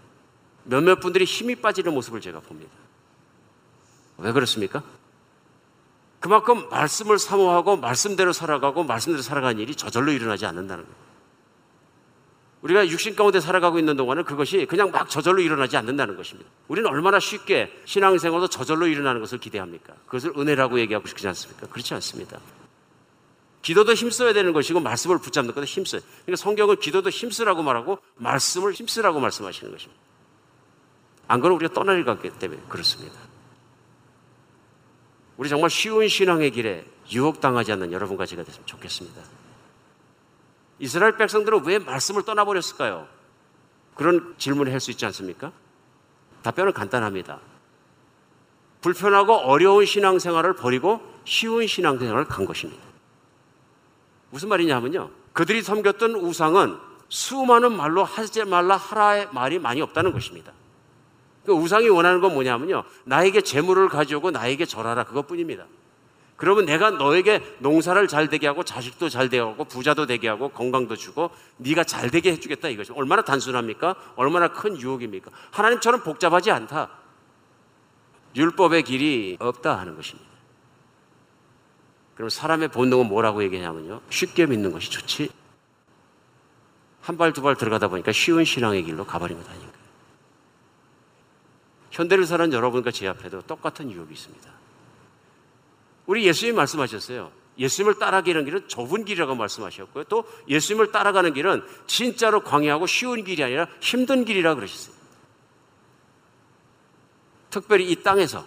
몇몇 0.65 1.01
분들이 1.01 1.25
힘이 1.25 1.55
빠지는 1.57 1.95
모습을 1.95 2.21
제가 2.21 2.41
봅니다. 2.41 2.71
왜 4.19 4.33
그렇습니까? 4.33 4.83
그만큼 6.21 6.69
말씀을 6.69 7.19
사모하고 7.19 7.79
말씀대로 7.79 8.35
살아가고 8.35 8.85
말씀대로 8.85 9.23
살아가는 9.23 9.59
일이 9.59 9.75
저절로 9.75 10.13
일어나지 10.13 10.45
않는다는 10.45 10.85
거예요. 10.85 11.08
우리가 12.69 12.87
육신 12.87 13.17
가운데 13.17 13.41
살아가고 13.41 13.79
있는 13.79 13.97
동안은 13.97 14.25
그것이 14.25 14.67
그냥 14.67 14.91
막 14.91 15.09
저절로 15.09 15.41
일어나지 15.41 15.79
않는다는 15.79 16.17
것입니다. 16.17 16.51
우리는 16.69 16.89
얼마나 16.91 17.19
쉽게 17.19 17.73
신앙생활도 17.87 18.49
저절로 18.49 18.87
일어나는 18.87 19.23
것을 19.23 19.39
기대합니까? 19.39 19.95
그것을 20.05 20.35
은혜라고 20.37 20.79
얘기하고 20.81 21.09
싶지 21.09 21.27
않습니까? 21.29 21.67
그렇지 21.69 21.95
않습니다. 21.95 22.39
기도도 23.63 23.95
힘써야 23.95 24.35
되는 24.35 24.53
것이고 24.53 24.81
말씀을 24.81 25.19
붙잡는 25.19 25.55
것도 25.55 25.65
힘써요. 25.65 26.03
그러니까 26.27 26.37
성경은 26.37 26.77
기도도 26.77 27.09
힘쓰라고 27.09 27.63
말하고 27.63 27.99
말씀을 28.17 28.73
힘쓰라고 28.75 29.19
말씀하시는 29.19 29.73
것입니다. 29.73 30.01
안 31.27 31.41
그러면 31.41 31.57
우리가 31.61 31.73
떠날 31.73 32.05
것 32.05 32.21
같기 32.21 32.39
때문에 32.39 32.61
그렇습니다. 32.69 33.17
우리 35.39 35.49
정말 35.49 35.71
쉬운 35.71 36.07
신앙의 36.07 36.51
길에 36.51 36.85
유혹당하지 37.11 37.73
않는 37.73 37.93
여러분과 37.93 38.27
제가 38.27 38.43
됐으면 38.43 38.67
좋겠습니다. 38.67 39.48
이스라엘 40.79 41.17
백성들은 41.17 41.65
왜 41.65 41.79
말씀을 41.79 42.23
떠나버렸을까요? 42.25 43.09
그런 43.95 44.35
질문을 44.39 44.73
할 44.73 44.81
수 44.81 44.91
있지 44.91 45.05
않습니까? 45.07 45.53
답변은 46.43 46.73
간단합니다. 46.73 47.41
불편하고 48.81 49.35
어려운 49.35 49.85
신앙생활을 49.85 50.55
버리고 50.55 51.01
쉬운 51.25 51.67
신앙생활을 51.67 52.27
간 52.27 52.47
것입니다. 52.47 52.83
무슨 54.31 54.49
말이냐면요. 54.49 55.11
그들이 55.33 55.63
섬겼던 55.63 56.15
우상은 56.15 56.79
수많은 57.09 57.73
말로 57.73 58.05
하지 58.05 58.45
말라 58.45 58.77
하라의 58.77 59.29
말이 59.33 59.59
많이 59.59 59.81
없다는 59.81 60.13
것입니다. 60.13 60.53
그 61.45 61.53
우상이 61.53 61.89
원하는 61.89 62.21
건 62.21 62.35
뭐냐면요. 62.35 62.85
나에게 63.05 63.41
재물을 63.41 63.89
가져오고 63.89 64.31
나에게 64.31 64.67
절하라 64.67 65.05
그것뿐입니다. 65.05 65.65
그러면 66.39 66.67
내가 66.67 66.91
너에게 66.93 67.43
농사를 67.59 68.07
잘 68.07 68.29
되게 68.29 68.47
하고 68.47 68.63
자식도 68.63 69.09
잘 69.09 69.29
되게 69.29 69.41
하고 69.41 69.65
부자도 69.65 70.07
되게 70.07 70.29
하고 70.29 70.49
건강도 70.51 70.95
주고 70.95 71.31
네가 71.57 71.83
잘 71.83 72.11
되게 72.11 72.31
해주겠다 72.33 72.69
이거죠. 72.69 72.95
얼마나 72.95 73.23
단순합니까? 73.23 73.97
얼마나 74.15 74.49
큰 74.49 74.81
유혹입니까? 74.81 75.33
하나님처럼 75.51 76.05
복잡하지 76.05 76.53
않다. 76.53 76.91
율법의 78.37 78.85
길이 78.85 79.37
없다 79.41 79.79
하는 79.81 79.97
것입니다. 79.97 80.31
그럼 82.15 82.29
사람의 82.31 82.69
본능은 82.69 83.07
뭐라고 83.09 83.43
얘기하냐면요. 83.43 84.01
쉽게 84.09 84.47
믿는 84.47 84.71
것이 84.73 84.91
좋지. 84.91 85.31
한 87.03 87.17
발 87.17 87.33
두 87.33 87.43
발 87.43 87.57
들어가다 87.57 87.89
보니까 87.89 88.13
쉬운 88.13 88.45
신앙의 88.45 88.85
길로 88.85 89.05
가버린 89.05 89.39
것 89.39 89.51
아닌가. 89.51 89.73
현대를 91.91 92.27
사는 92.27 92.53
여러분과 92.53 92.93
제 92.93 93.09
앞에도 93.09 93.43
똑같은 93.43 93.91
유혹이 93.91 94.13
있습니다. 94.15 94.49
우리 96.09 96.25
예수님 96.25 96.57
말씀하셨어요. 96.57 97.31
예수님을 97.59 97.99
따라가는 97.99 98.45
길은 98.47 98.69
좁은 98.69 99.05
길이라고 99.05 99.35
말씀하셨고요. 99.35 100.05
또 100.05 100.25
예수님을 100.49 100.91
따라가는 100.91 101.35
길은 101.35 101.63
진짜로 101.87 102.43
광야하고 102.43 102.87
쉬운 102.87 103.25
길이 103.25 103.45
아니라 103.45 103.69
힘든 103.81 104.25
길이라고 104.25 104.57
그러셨어요. 104.57 104.95
특별히 107.51 107.91
이 107.91 108.03
땅에서 108.03 108.47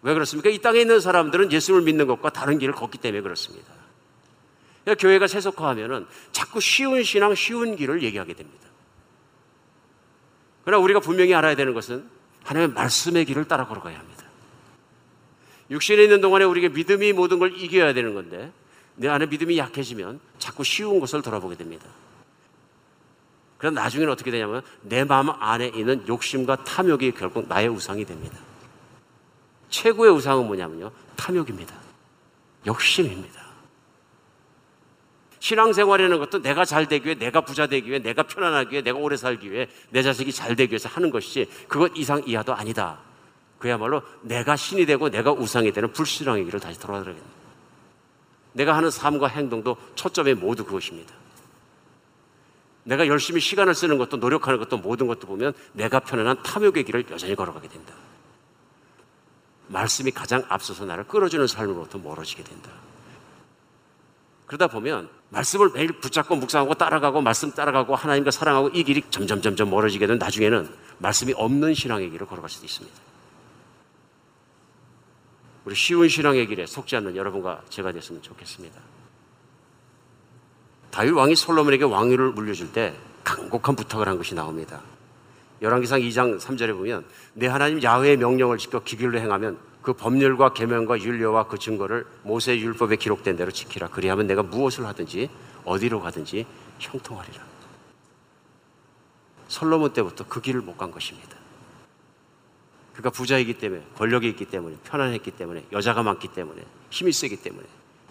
왜 0.00 0.14
그렇습니까? 0.14 0.48
이 0.48 0.58
땅에 0.58 0.80
있는 0.80 0.98
사람들은 0.98 1.52
예수님을 1.52 1.84
믿는 1.84 2.06
것과 2.06 2.30
다른 2.30 2.58
길을 2.58 2.74
걷기 2.74 2.98
때문에 2.98 3.20
그렇습니다. 3.20 3.70
그러니까 4.84 5.02
교회가 5.02 5.26
세속화하면은 5.26 6.06
자꾸 6.32 6.58
쉬운 6.60 7.02
신앙, 7.02 7.34
쉬운 7.34 7.76
길을 7.76 8.02
얘기하게 8.02 8.32
됩니다. 8.32 8.66
그러나 10.64 10.82
우리가 10.82 11.00
분명히 11.00 11.34
알아야 11.34 11.54
되는 11.54 11.74
것은 11.74 12.08
하나님의 12.44 12.74
말씀의 12.74 13.26
길을 13.26 13.46
따라 13.46 13.66
걸어가야 13.66 13.98
합니다. 13.98 14.17
육신에 15.70 16.02
있는 16.02 16.20
동안에 16.20 16.44
우리에게 16.44 16.68
믿음이 16.74 17.12
모든 17.12 17.38
걸 17.38 17.54
이겨야 17.56 17.92
되는 17.92 18.14
건데 18.14 18.52
내 18.96 19.08
안에 19.08 19.26
믿음이 19.26 19.58
약해지면 19.58 20.20
자꾸 20.38 20.64
쉬운 20.64 20.98
것을 21.00 21.22
돌아보게 21.22 21.56
됩니다. 21.56 21.86
그럼 23.58 23.74
나중에는 23.74 24.12
어떻게 24.12 24.30
되냐면 24.30 24.62
내 24.82 25.04
마음 25.04 25.30
안에 25.30 25.68
있는 25.68 26.06
욕심과 26.06 26.64
탐욕이 26.64 27.12
결국 27.12 27.48
나의 27.48 27.68
우상이 27.68 28.04
됩니다. 28.04 28.38
최고의 29.68 30.12
우상은 30.12 30.46
뭐냐면요. 30.46 30.90
탐욕입니다. 31.16 31.74
욕심입니다. 32.66 33.48
신앙생활이라는 35.40 36.18
것도 36.18 36.42
내가 36.42 36.64
잘 36.64 36.86
되기 36.86 37.06
위해, 37.06 37.14
내가 37.14 37.40
부자 37.40 37.66
되기 37.66 37.88
위해, 37.88 38.00
내가 38.00 38.24
편안하기 38.24 38.72
위해, 38.72 38.82
내가 38.82 38.98
오래 38.98 39.16
살기 39.16 39.50
위해, 39.50 39.68
내 39.90 40.02
자식이 40.02 40.32
잘 40.32 40.56
되기 40.56 40.72
위해서 40.72 40.88
하는 40.88 41.10
것이지 41.10 41.48
그것 41.68 41.92
이상 41.94 42.22
이하도 42.26 42.54
아니다. 42.54 42.98
그야말로 43.58 44.02
내가 44.22 44.56
신이 44.56 44.86
되고 44.86 45.10
내가 45.10 45.32
우상이 45.32 45.72
되는 45.72 45.92
불신앙의 45.92 46.44
길을 46.44 46.60
다시 46.60 46.78
돌아가겠다. 46.78 47.24
내가 48.52 48.76
하는 48.76 48.90
삶과 48.90 49.28
행동도 49.28 49.76
초점이 49.94 50.34
모두 50.34 50.64
그것입니다. 50.64 51.14
내가 52.84 53.06
열심히 53.06 53.40
시간을 53.40 53.74
쓰는 53.74 53.98
것도 53.98 54.16
노력하는 54.16 54.58
것도 54.58 54.78
모든 54.78 55.06
것도 55.06 55.26
보면 55.26 55.52
내가 55.72 56.00
편안한 56.00 56.42
탐욕의 56.42 56.84
길을 56.84 57.04
여전히 57.10 57.34
걸어가게 57.34 57.68
된다. 57.68 57.92
말씀이 59.66 60.10
가장 60.10 60.42
앞서서 60.48 60.86
나를 60.86 61.04
끌어주는 61.04 61.46
삶으로부터 61.46 61.98
멀어지게 61.98 62.42
된다. 62.42 62.70
그러다 64.46 64.68
보면 64.68 65.10
말씀을 65.28 65.70
매일 65.74 65.88
붙잡고 66.00 66.36
묵상하고 66.36 66.74
따라가고 66.74 67.20
말씀 67.20 67.52
따라가고 67.52 67.94
하나님과 67.94 68.30
사랑하고 68.30 68.70
이 68.70 68.82
길이 68.82 69.02
점점 69.10 69.42
점점 69.42 69.68
멀어지게 69.68 70.06
되면 70.06 70.18
나중에는 70.18 70.74
말씀이 70.98 71.34
없는 71.36 71.74
신앙의 71.74 72.08
길을 72.10 72.26
걸어갈 72.26 72.48
수도 72.48 72.64
있습니다. 72.64 73.07
우리 75.68 75.74
쉬운 75.74 76.08
신앙의 76.08 76.46
길에 76.46 76.64
속지 76.64 76.96
않는 76.96 77.14
여러분과 77.14 77.60
제가 77.68 77.92
됐으면 77.92 78.22
좋겠습니다. 78.22 78.80
다윗 80.90 81.10
왕이 81.10 81.36
솔로몬에게 81.36 81.84
왕위를 81.84 82.30
물려줄 82.30 82.72
때 82.72 82.94
강곡한 83.22 83.76
부탁을 83.76 84.08
한 84.08 84.16
것이 84.16 84.34
나옵니다. 84.34 84.80
열왕기상 85.60 86.00
2장 86.00 86.40
3절에 86.40 86.74
보면 86.74 87.04
내 87.34 87.48
하나님 87.48 87.82
야훼의 87.82 88.16
명령을 88.16 88.56
지켜 88.56 88.82
기길로 88.82 89.18
행하면 89.18 89.58
그 89.82 89.92
법률과 89.92 90.54
계명과 90.54 91.02
윤례와 91.02 91.48
그 91.48 91.58
증거를 91.58 92.06
모세 92.22 92.58
율법에 92.58 92.96
기록된 92.96 93.36
대로 93.36 93.50
지키라. 93.50 93.88
그리하면 93.88 94.26
내가 94.26 94.42
무엇을 94.42 94.86
하든지 94.86 95.28
어디로 95.66 96.00
가든지 96.00 96.46
형통하리라. 96.78 97.44
솔로몬 99.48 99.92
때부터 99.92 100.24
그 100.26 100.40
길을 100.40 100.62
못 100.62 100.78
간 100.78 100.90
것입니다. 100.90 101.37
그가 102.98 103.10
부자이기 103.10 103.54
때문에 103.54 103.86
권력이 103.94 104.28
있기 104.30 104.46
때문에 104.46 104.76
편안했기 104.82 105.30
때문에 105.30 105.64
여자가 105.70 106.02
많기 106.02 106.26
때문에 106.26 106.64
힘이 106.90 107.12
세기 107.12 107.36
때문에 107.36 107.64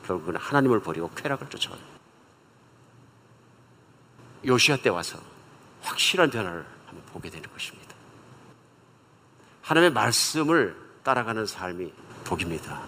결국은 0.06 0.38
하나님을 0.38 0.80
버리고 0.80 1.10
쾌락을 1.10 1.50
쫓아가요. 1.50 1.82
요시아 4.46 4.78
때 4.78 4.88
와서 4.88 5.20
확실한 5.82 6.30
변화를 6.30 6.66
한번 6.86 7.06
보게 7.08 7.30
되는 7.30 7.52
것입니다. 7.52 7.94
하나님의 9.62 9.92
말씀을 9.92 10.74
따라가는 11.04 11.46
삶이 11.46 11.92
복입니다. 12.24 12.82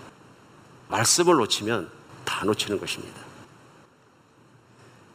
말씀을 0.87 1.35
놓치면 1.35 1.91
다 2.23 2.45
놓치는 2.45 2.79
것입니다. 2.79 3.21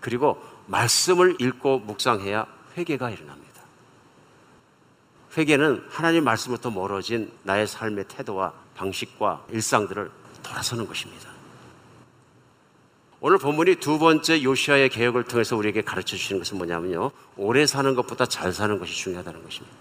그리고 0.01 0.39
말씀을 0.66 1.41
읽고 1.41 1.78
묵상해야 1.78 2.47
회개가 2.76 3.09
일어납니다. 3.09 3.43
회개는 5.37 5.85
하나님 5.89 6.24
말씀부터 6.24 6.70
멀어진 6.70 7.30
나의 7.43 7.66
삶의 7.66 8.07
태도와 8.09 8.53
방식과 8.76 9.45
일상들을 9.51 10.11
돌아서는 10.43 10.87
것입니다. 10.87 11.30
오늘 13.20 13.39
본문이 13.39 13.76
두 13.76 13.99
번째 13.99 14.43
요시아의 14.43 14.91
개혁을 14.91 15.24
통해서 15.24 15.57
우리에게 15.57 15.82
가르쳐 15.82 16.16
주시는 16.16 16.41
것은 16.41 16.59
뭐냐면요. 16.59 17.11
오래 17.37 17.66
사는 17.66 17.95
것보다 17.95 18.26
잘 18.26 18.53
사는 18.53 18.78
것이 18.78 18.95
중요하다는 18.95 19.43
것입니다. 19.43 19.74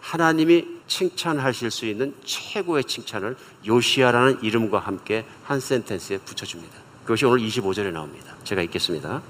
하나님이 0.00 0.66
칭찬하실 0.86 1.70
수 1.70 1.84
있는 1.86 2.14
최고의 2.24 2.84
칭찬을 2.84 3.36
요시아라는 3.66 4.42
이름과 4.42 4.78
함께 4.78 5.26
한 5.44 5.60
센텐스에 5.60 6.18
붙여줍니다. 6.18 6.74
그것이 7.02 7.26
오늘 7.26 7.46
25절에 7.46 7.92
나옵니다. 7.92 8.34
제가 8.44 8.62
읽겠습니다. 8.62 9.22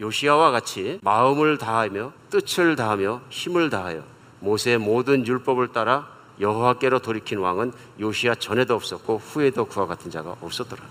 요시아와 0.00 0.50
같이 0.50 0.98
마음을 1.02 1.58
다하며 1.58 2.12
뜻을 2.30 2.76
다하며 2.76 3.22
힘을 3.30 3.70
다하여 3.70 4.04
모세의 4.40 4.78
모든 4.78 5.26
율법을 5.26 5.68
따라 5.68 6.08
여호와께로 6.40 6.98
돌이킨 6.98 7.38
왕은 7.38 7.72
요시아 8.00 8.34
전에도 8.34 8.74
없었고 8.74 9.18
후에도 9.18 9.66
그와 9.66 9.86
같은 9.86 10.10
자가 10.10 10.36
없었더라. 10.40 10.82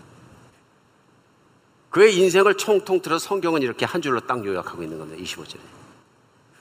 그의 1.90 2.18
인생을 2.18 2.56
총통 2.56 3.02
틀어 3.02 3.20
성경은 3.20 3.62
이렇게 3.62 3.86
한 3.86 4.02
줄로 4.02 4.20
딱 4.22 4.44
요약하고 4.44 4.82
있는 4.82 4.98
겁니다. 4.98 5.22
25절에. 5.22 5.60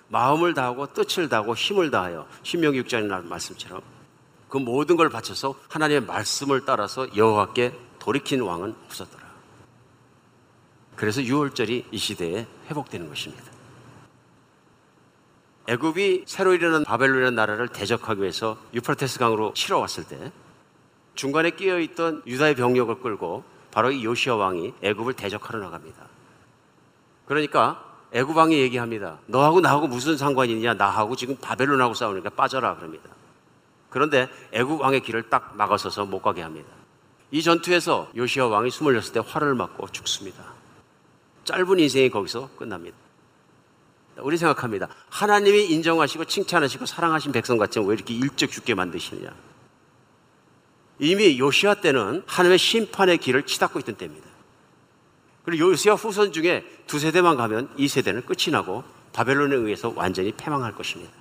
마음을 0.08 0.52
다하고 0.52 0.92
뜻을 0.92 1.30
다하고 1.30 1.54
힘을 1.54 1.90
다하여 1.90 2.26
신명기 2.42 2.82
6장의 2.82 3.24
말씀처럼 3.24 3.80
그 4.50 4.58
모든 4.58 4.96
걸 4.96 5.08
바쳐서 5.08 5.54
하나님의 5.70 6.02
말씀을 6.02 6.66
따라서 6.66 7.06
여호와께 7.16 7.72
돌이킨 7.98 8.42
왕은 8.42 8.74
없었더라. 8.88 9.21
그래서 10.96 11.20
6월절이 11.20 11.84
이 11.90 11.98
시대에 11.98 12.46
회복되는 12.68 13.08
것입니다. 13.08 13.44
애굽이 15.68 16.24
새로 16.26 16.54
일어난 16.54 16.84
바벨론이라는 16.84 17.34
나라를 17.34 17.68
대적하기 17.68 18.20
위해서 18.20 18.56
유프라테스 18.74 19.18
강으로 19.18 19.54
치러 19.54 19.78
왔을 19.78 20.04
때 20.04 20.32
중간에 21.14 21.50
끼어 21.50 21.78
있던 21.80 22.22
유다의 22.26 22.56
병력을 22.56 22.94
끌고 23.00 23.44
바로 23.70 23.90
이 23.90 24.04
요시아 24.04 24.34
왕이 24.34 24.74
애굽을 24.82 25.14
대적하러 25.14 25.60
나갑니다. 25.60 26.08
그러니까 27.26 27.84
애굽 28.12 28.36
왕이 28.36 28.58
얘기합니다. 28.58 29.18
너하고 29.26 29.60
나하고 29.60 29.86
무슨 29.86 30.16
상관이 30.16 30.52
있냐? 30.52 30.74
나하고 30.74 31.16
지금 31.16 31.36
바벨론하고 31.36 31.94
싸우니까 31.94 32.30
빠져라 32.30 32.76
그럽니다. 32.76 33.08
그런데 33.88 34.28
애굽 34.52 34.80
왕의 34.80 35.00
길을 35.00 35.30
딱 35.30 35.56
막아서서 35.56 36.06
못 36.06 36.20
가게 36.20 36.42
합니다. 36.42 36.68
이 37.30 37.42
전투에서 37.42 38.10
요시아 38.16 38.46
왕이 38.46 38.68
26대 38.68 39.24
활을 39.26 39.54
맞고 39.54 39.88
죽습니다. 39.88 40.51
짧은 41.44 41.78
인생이 41.78 42.10
거기서 42.10 42.50
끝납니다. 42.56 42.96
우리 44.18 44.36
생각합니다. 44.36 44.88
하나님이 45.08 45.66
인정하시고 45.66 46.26
칭찬하시고 46.26 46.86
사랑하신 46.86 47.32
백성 47.32 47.56
같지만 47.56 47.88
왜 47.88 47.94
이렇게 47.94 48.14
일찍 48.14 48.50
죽게 48.50 48.74
만드시느냐? 48.74 49.34
이미 50.98 51.38
요시아 51.38 51.74
때는 51.74 52.22
하나님의 52.26 52.58
심판의 52.58 53.18
길을 53.18 53.44
치닫고 53.44 53.78
있던 53.80 53.96
때입니다. 53.96 54.28
그리고 55.44 55.70
요시아 55.70 55.94
후손 55.94 56.32
중에 56.32 56.64
두 56.86 56.98
세대만 56.98 57.36
가면 57.36 57.70
이 57.76 57.88
세대는 57.88 58.26
끝이 58.26 58.52
나고 58.52 58.84
바벨론에 59.12 59.56
의해서 59.56 59.92
완전히 59.96 60.32
패망할 60.32 60.74
것입니다. 60.74 61.12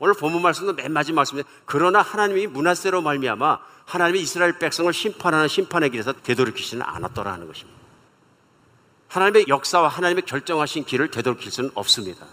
오늘 0.00 0.14
본문 0.14 0.42
말씀도 0.42 0.74
맨 0.74 0.92
마지막 0.92 1.20
말씀에 1.20 1.42
그러나 1.64 2.02
하나님이 2.02 2.46
문하세로 2.48 3.02
말미암아 3.02 3.58
하나님이 3.84 4.20
이스라엘 4.20 4.58
백성을 4.58 4.92
심판하는 4.92 5.48
심판의 5.48 5.90
길에서 5.90 6.12
되돌이키지는 6.12 6.84
않았더라 6.84 7.32
하는 7.32 7.46
것입니다. 7.46 7.77
하나님의 9.08 9.46
역사와 9.48 9.88
하나님의 9.88 10.22
결정하신 10.24 10.84
길을 10.84 11.10
되돌이킬 11.10 11.50
수는 11.50 11.70
없습니다. 11.74 12.26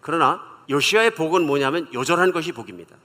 그러나 0.00 0.40
요시아의 0.70 1.14
복은 1.14 1.46
뭐냐면 1.46 1.92
요절한 1.92 2.32
것이 2.32 2.52
복입니다. 2.52 2.96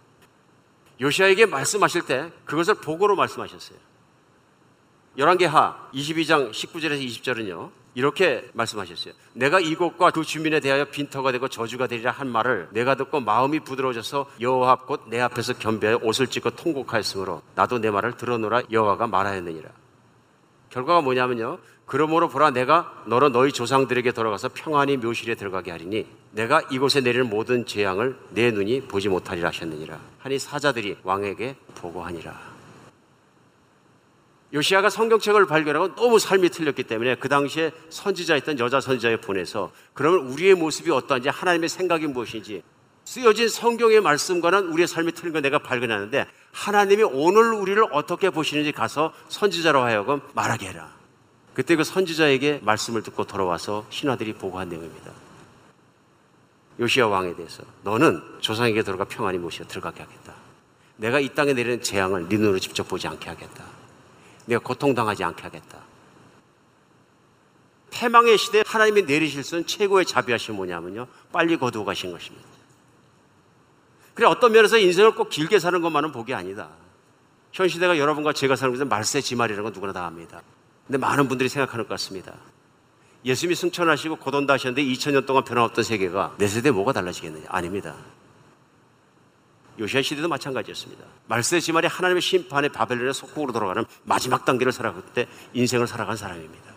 요시아에게 1.01 1.45
말씀하실 1.45 2.03
때 2.03 2.31
그것을 2.45 2.75
복으로 2.75 3.15
말씀하셨어요. 3.15 3.77
열왕기하 5.17 5.89
22장 5.93 6.51
19절에서 6.51 7.05
20절은요. 7.05 7.71
이렇게 7.95 8.47
말씀하셨어요. 8.53 9.15
내가 9.33 9.59
이곳과 9.59 10.11
그 10.11 10.23
주민에 10.23 10.59
대하여 10.59 10.85
빈터가 10.85 11.31
되고 11.31 11.47
저주가 11.47 11.87
되리라 11.87 12.11
한 12.11 12.27
말을 12.27 12.69
내가 12.71 12.93
듣고 12.93 13.19
마음이 13.21 13.61
부드러워져서 13.61 14.29
여호와 14.39 14.75
곧 14.85 15.07
내 15.07 15.19
앞에서 15.19 15.53
겸비하여 15.53 16.01
옷을 16.03 16.27
찢고 16.27 16.51
통곡하였으므로 16.51 17.41
나도 17.55 17.79
내 17.79 17.89
말을 17.89 18.15
들어노라 18.15 18.63
여호와가 18.71 19.07
말하였느니라. 19.07 19.69
결과가 20.69 21.01
뭐냐면요. 21.01 21.57
그러므로 21.87 22.27
보라 22.27 22.51
내가 22.51 22.93
너로 23.05 23.29
너희 23.29 23.53
조상들에게 23.53 24.11
돌아가서 24.11 24.49
평안히 24.53 24.97
묘실에 24.97 25.35
들어가게 25.35 25.71
하리니 25.71 26.05
내가 26.31 26.61
이곳에 26.69 26.99
내리는 26.99 27.29
모든 27.29 27.65
재앙을 27.65 28.17
내 28.31 28.51
눈이 28.51 28.81
보지 28.81 29.07
못하리라 29.07 29.47
하셨느니라. 29.47 29.97
하니 30.19 30.37
사자들이 30.37 30.97
왕에게 31.03 31.55
보고하니라. 31.75 32.57
요시아가 34.53 34.89
성경책을 34.89 35.47
발견하고 35.47 35.95
너무 35.95 36.19
삶이 36.19 36.49
틀렸기 36.49 36.83
때문에 36.83 37.15
그 37.15 37.29
당시에 37.29 37.71
선지자였던 37.89 38.59
여자 38.59 38.81
선지자에 38.81 39.17
보내서 39.21 39.71
그러면 39.93 40.27
우리의 40.27 40.55
모습이 40.55 40.91
어떠한지 40.91 41.29
하나님의 41.29 41.69
생각이 41.69 42.07
무엇인지 42.07 42.63
쓰여진 43.05 43.47
성경의 43.47 44.01
말씀과는 44.01 44.67
우리의 44.73 44.87
삶이 44.87 45.13
틀린 45.13 45.31
걸 45.31 45.41
내가 45.41 45.59
발견하는데 45.59 46.27
하나님이 46.51 47.03
오늘 47.03 47.53
우리를 47.53 47.81
어떻게 47.93 48.29
보시는지 48.29 48.73
가서 48.73 49.13
선지자로 49.29 49.81
하여금 49.81 50.19
말하게 50.33 50.67
해라. 50.67 50.96
그때 51.57 51.75
그 51.75 51.83
선지자에게 51.83 52.59
말씀을 52.61 53.01
듣고 53.01 53.23
돌아와서 53.23 53.83
신하들이 53.89 54.33
보고한 54.33 54.69
내용입니다. 54.69 55.11
요시아 56.79 57.07
왕에 57.07 57.35
대해서 57.35 57.63
너는 57.81 58.21
조상에게 58.41 58.83
들어가 58.83 59.05
평안히 59.05 59.39
모시어 59.39 59.65
들어가게 59.65 60.03
하겠다. 60.03 60.35
내가 60.97 61.19
이 61.19 61.33
땅에 61.33 61.53
내리는 61.53 61.81
재앙을 61.81 62.29
네 62.29 62.37
눈으로 62.37 62.59
직접 62.59 62.87
보지 62.87 63.07
않게 63.07 63.27
하겠다. 63.27 63.63
내가 64.45 64.61
고통당하지 64.61 65.23
않게 65.23 65.41
하겠다. 65.41 65.79
패망의 67.89 68.37
시대에 68.37 68.63
하나님이 68.63 69.01
내리실 69.01 69.43
수는 69.43 69.65
최고의 69.65 70.05
자비하신 70.05 70.53
뭐냐면요. 70.53 71.07
빨리 71.31 71.57
거두어 71.57 71.83
가신 71.83 72.11
것입니다. 72.11 72.47
그래 74.13 74.27
어떤 74.27 74.51
면에서 74.51 74.77
인생을 74.77 75.15
꼭 75.15 75.29
길게 75.29 75.57
사는 75.57 75.81
것만은 75.81 76.11
복이 76.11 76.35
아니다. 76.35 76.69
현 77.51 77.67
시대가 77.67 77.97
여러분과 77.97 78.33
제가 78.33 78.55
사는 78.55 78.71
것은 78.71 78.89
말세 78.89 79.21
지말이라는 79.21 79.63
건 79.63 79.73
누구나 79.73 79.91
다 79.91 80.05
압니다. 80.05 80.43
근데 80.87 80.97
많은 80.97 81.27
분들이 81.27 81.49
생각하는 81.49 81.85
것 81.85 81.89
같습니다. 81.89 82.33
예수님이 83.25 83.55
승천하시고 83.55 84.17
고돈다 84.17 84.53
하셨는데 84.53 84.83
2000년 84.83 85.25
동안 85.25 85.43
변함없던 85.43 85.83
세계가 85.83 86.35
내 86.37 86.47
세대에 86.47 86.71
뭐가 86.71 86.93
달라지겠느냐? 86.93 87.45
아닙니다. 87.49 87.95
요시아 89.79 90.01
시대도 90.01 90.27
마찬가지였습니다. 90.27 91.03
말세 91.27 91.59
지말이 91.59 91.87
하나님의 91.87 92.21
심판의 92.21 92.71
바벨론의 92.71 93.13
속국으로 93.13 93.51
돌아가는 93.51 93.85
마지막 94.03 94.45
단계를 94.45 94.71
살아갈 94.71 95.03
때 95.13 95.27
인생을 95.53 95.87
살아간 95.87 96.15
사람입니다. 96.15 96.73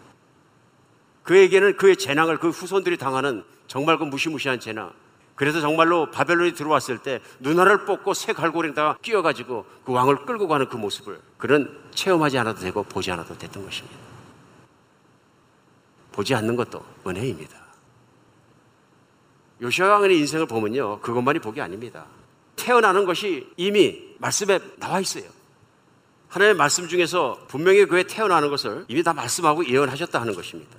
그에게는 1.22 1.76
그의 1.76 1.96
재앙을 1.96 2.38
그 2.38 2.50
후손들이 2.50 2.98
당하는 2.98 3.44
정말 3.68 3.98
그 3.98 4.04
무시무시한 4.04 4.58
재앙. 4.58 4.92
그래서 5.40 5.62
정말로 5.62 6.10
바벨론이 6.10 6.52
들어왔을 6.52 6.98
때 6.98 7.22
눈알을 7.38 7.86
뽑고 7.86 8.12
새 8.12 8.34
갈고리에다가 8.34 8.98
끼워가지고 9.00 9.64
그 9.86 9.92
왕을 9.92 10.26
끌고 10.26 10.48
가는 10.48 10.68
그 10.68 10.76
모습을 10.76 11.18
그는 11.38 11.80
체험하지 11.94 12.36
않아도 12.36 12.60
되고 12.60 12.82
보지 12.82 13.10
않아도 13.12 13.38
됐던 13.38 13.64
것입니다. 13.64 13.96
보지 16.12 16.34
않는 16.34 16.56
것도 16.56 16.84
은혜입니다. 17.06 17.58
요시아 19.62 19.88
왕의 19.88 20.18
인생을 20.18 20.44
보면요, 20.44 21.00
그것만이 21.00 21.38
복이 21.38 21.58
아닙니다. 21.58 22.04
태어나는 22.56 23.06
것이 23.06 23.48
이미 23.56 24.14
말씀에 24.18 24.60
나와 24.76 25.00
있어요. 25.00 25.24
하나님의 26.28 26.54
말씀 26.58 26.86
중에서 26.86 27.46
분명히 27.48 27.86
그의 27.86 28.04
태어나는 28.06 28.50
것을 28.50 28.84
이미 28.88 29.02
다 29.02 29.14
말씀하고 29.14 29.66
예언하셨다 29.66 30.20
하는 30.20 30.34
것입니다. 30.34 30.76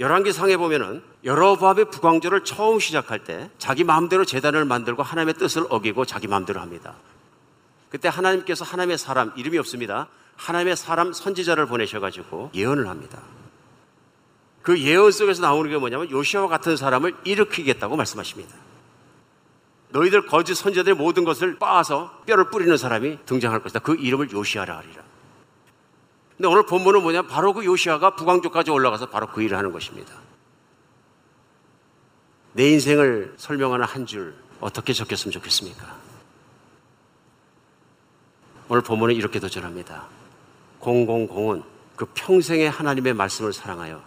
열왕기 0.00 0.32
상에 0.32 0.56
보면은 0.56 1.02
여러밤의 1.24 1.90
북왕조를 1.90 2.44
처음 2.44 2.78
시작할 2.78 3.24
때 3.24 3.50
자기 3.58 3.82
마음대로 3.82 4.24
재단을 4.24 4.64
만들고 4.64 5.02
하나님의 5.02 5.34
뜻을 5.34 5.64
어기고 5.68 6.04
자기 6.04 6.28
마음대로 6.28 6.60
합니다. 6.60 6.94
그때 7.90 8.08
하나님께서 8.08 8.64
하나님의 8.64 8.96
사람 8.98 9.32
이름이 9.36 9.58
없습니다. 9.58 10.08
하나님의 10.36 10.76
사람 10.76 11.12
선지자를 11.12 11.66
보내셔가지고 11.66 12.52
예언을 12.54 12.88
합니다. 12.88 13.20
그 14.62 14.78
예언 14.80 15.10
속에서 15.10 15.42
나오는 15.42 15.68
게 15.68 15.76
뭐냐면 15.78 16.10
요시아와 16.10 16.46
같은 16.46 16.76
사람을 16.76 17.16
일으키겠다고 17.24 17.96
말씀하십니다. 17.96 18.54
너희들 19.90 20.26
거짓 20.26 20.54
선지자들의 20.54 20.96
모든 20.96 21.24
것을 21.24 21.58
빻아서 21.58 22.22
뼈를 22.26 22.50
뿌리는 22.50 22.76
사람이 22.76 23.20
등장할 23.24 23.62
것이다. 23.62 23.80
그 23.80 23.94
이름을 23.94 24.30
요시아라 24.30 24.76
하리라. 24.76 25.07
근데 26.38 26.46
오늘 26.48 26.64
본문은 26.66 27.02
뭐냐? 27.02 27.22
바로 27.22 27.52
그 27.52 27.64
요시아가 27.64 28.14
북왕족까지 28.14 28.70
올라가서 28.70 29.06
바로 29.06 29.26
그 29.26 29.42
일을 29.42 29.58
하는 29.58 29.72
것입니다. 29.72 30.14
내 32.52 32.70
인생을 32.70 33.34
설명하는 33.36 33.84
한 33.84 34.06
줄 34.06 34.34
어떻게 34.60 34.92
적혔으면 34.92 35.32
좋겠습니까? 35.32 35.96
오늘 38.68 38.82
본문은 38.82 39.16
이렇게 39.16 39.40
도전합니다. 39.40 40.06
공공공은 40.78 41.62
그 41.96 42.06
평생의 42.14 42.70
하나님의 42.70 43.14
말씀을 43.14 43.52
사랑하여 43.52 44.00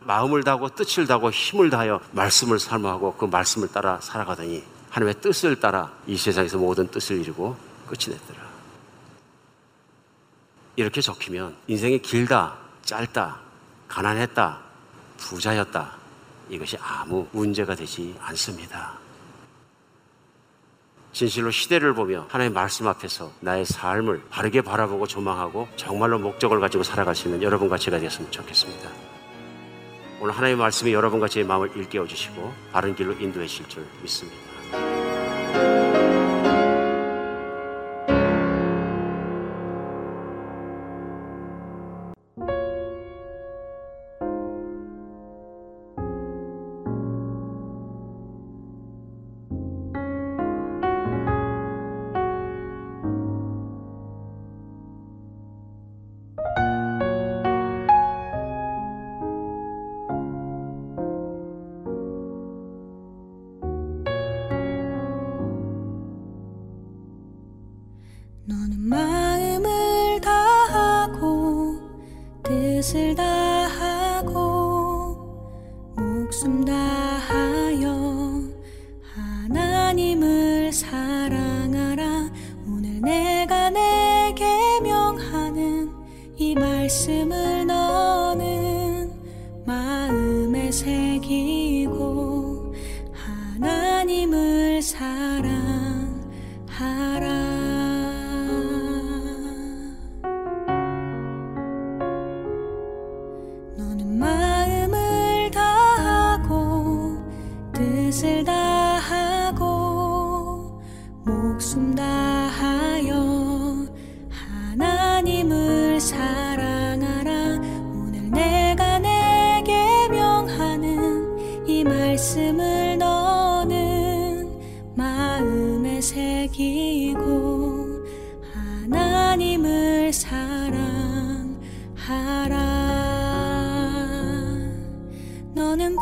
마음을 0.00 0.42
다하고 0.42 0.68
뜻을 0.70 1.06
다하고 1.06 1.30
힘을 1.30 1.70
다하여 1.70 2.00
말씀을 2.10 2.58
사모하고 2.58 3.14
그 3.14 3.26
말씀을 3.26 3.68
따라 3.68 4.00
살아가더니 4.00 4.64
하나님의 4.90 5.20
뜻을 5.20 5.60
따라 5.60 5.92
이 6.08 6.16
세상에서 6.16 6.58
모든 6.58 6.88
뜻을 6.88 7.18
이루고 7.20 7.56
끝이 7.86 8.12
냈더라. 8.12 8.45
이렇게 10.76 11.00
적히면 11.00 11.56
인생이 11.66 12.00
길다, 12.00 12.58
짧다, 12.82 13.40
가난했다, 13.88 14.60
부자였다. 15.16 15.96
이것이 16.50 16.76
아무 16.80 17.26
문제가 17.32 17.74
되지 17.74 18.14
않습니다. 18.20 18.98
진실로 21.12 21.50
시대를 21.50 21.94
보며 21.94 22.26
하나님의 22.28 22.54
말씀 22.54 22.86
앞에서 22.86 23.32
나의 23.40 23.64
삶을 23.64 24.24
바르게 24.28 24.60
바라보고 24.60 25.06
조망하고 25.06 25.66
정말로 25.74 26.18
목적을 26.18 26.60
가지고 26.60 26.82
살아갈 26.82 27.14
수 27.16 27.26
있는 27.26 27.42
여러분과 27.42 27.78
제가 27.78 27.98
되었으면 27.98 28.30
좋겠습니다. 28.30 28.90
오늘 30.20 30.34
하나님의 30.34 30.60
말씀이 30.60 30.92
여러분과 30.92 31.28
제 31.28 31.42
마음을 31.42 31.74
일깨워 31.74 32.06
주시고 32.06 32.52
바른 32.70 32.94
길로 32.94 33.14
인도해 33.14 33.46
주실 33.46 33.66
줄 33.66 33.86
믿습니다. 34.02 35.85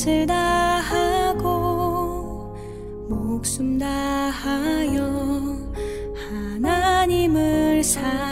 뜻을 0.00 0.24
다하고 0.26 1.44
목숨 3.06 3.78
다하여 3.78 5.02
하나님을 6.16 7.84
사랑. 7.84 8.29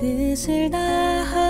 뜻을 0.00 0.70
다하 0.70 1.49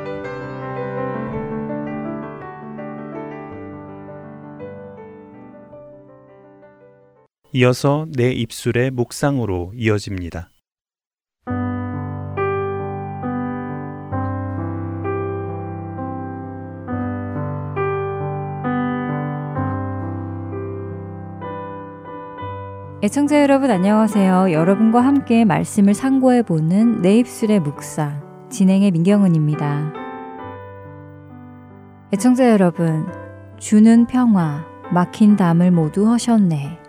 이어서 7.53 8.07
내 8.15 8.31
입술의 8.31 8.91
묵상으로 8.91 9.73
이어집니다. 9.75 10.49
애청자 23.03 23.41
여러분 23.41 23.69
안녕하세요. 23.69 24.53
여러분과 24.53 25.01
함께 25.01 25.43
말씀을 25.43 25.93
상고해 25.93 26.43
보는 26.43 27.01
내 27.01 27.17
입술의 27.17 27.59
묵상 27.59 28.47
진행의 28.49 28.91
민경은입니다. 28.91 29.93
애청자 32.13 32.49
여러분, 32.49 33.07
주는 33.57 34.05
평화, 34.05 34.63
막힌 34.93 35.35
담을 35.35 35.71
모두 35.71 36.07
허셨네. 36.07 36.80